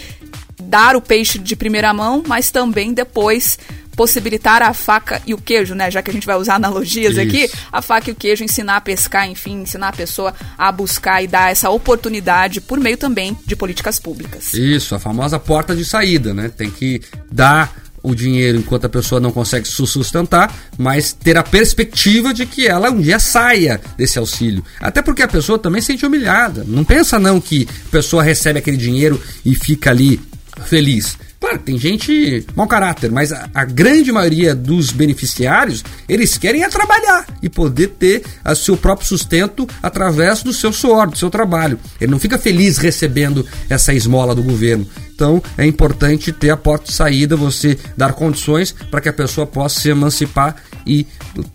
[0.62, 3.58] dar o peixe de primeira mão, mas também depois
[3.95, 5.89] possibilitar a faca e o queijo, né?
[5.89, 7.22] Já que a gente vai usar analogias Isso.
[7.22, 11.24] aqui, a faca e o queijo, ensinar a pescar, enfim, ensinar a pessoa a buscar
[11.24, 14.53] e dar essa oportunidade por meio também de políticas públicas.
[14.53, 16.49] Isso, a famosa porta de saída, né?
[16.49, 17.01] Tem que
[17.32, 22.45] dar o dinheiro enquanto a pessoa não consegue se sustentar, mas ter a perspectiva de
[22.45, 24.64] que ela um dia saia desse auxílio.
[24.80, 26.64] Até porque a pessoa também se sente humilhada.
[26.68, 30.22] Não pensa não que a pessoa recebe aquele dinheiro e fica ali
[30.66, 31.18] feliz.
[31.39, 36.70] Claro, tem gente mau caráter, mas a, a, grande maioria dos beneficiários, eles querem é
[36.70, 41.80] trabalhar e poder ter o seu próprio sustento através do seu suor, do seu trabalho.
[42.01, 44.88] Ele não fica feliz recebendo essa esmola do governo.
[45.14, 49.45] Então, é importante ter a porta de saída, você dar condições para que a pessoa
[49.45, 51.06] possa se emancipar e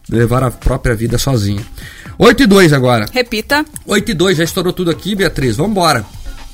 [0.08, 1.64] levar a própria vida sozinha.
[2.16, 3.06] 8 e 2 agora.
[3.12, 3.64] Repita.
[3.86, 5.56] 8 e 2, já estourou tudo aqui, Beatriz.
[5.56, 6.04] Vamos embora.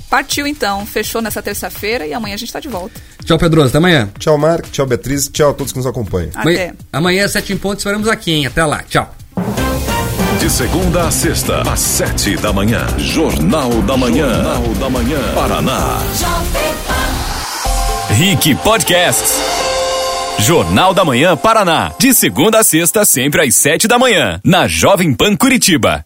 [0.09, 3.00] Partiu então, fechou nessa terça-feira e amanhã a gente está de volta.
[3.24, 4.09] Tchau, Pedroso, até amanhã.
[4.18, 6.30] Tchau, Marco, tchau, Beatriz, tchau a todos que nos acompanham.
[6.34, 6.74] Até.
[6.92, 8.46] Amanhã, às sete em ponto, esperamos aqui, hein?
[8.46, 9.14] Até lá, tchau.
[10.38, 12.86] De segunda a sexta, às sete da manhã.
[12.98, 14.32] Jornal da Manhã.
[14.32, 15.18] Jornal da Manhã.
[15.34, 15.98] Paraná.
[18.11, 19.40] Rick Podcasts.
[20.38, 21.92] Jornal da Manhã Paraná.
[21.98, 24.38] De segunda a sexta, sempre às sete da manhã.
[24.44, 26.04] Na Jovem Pan Curitiba.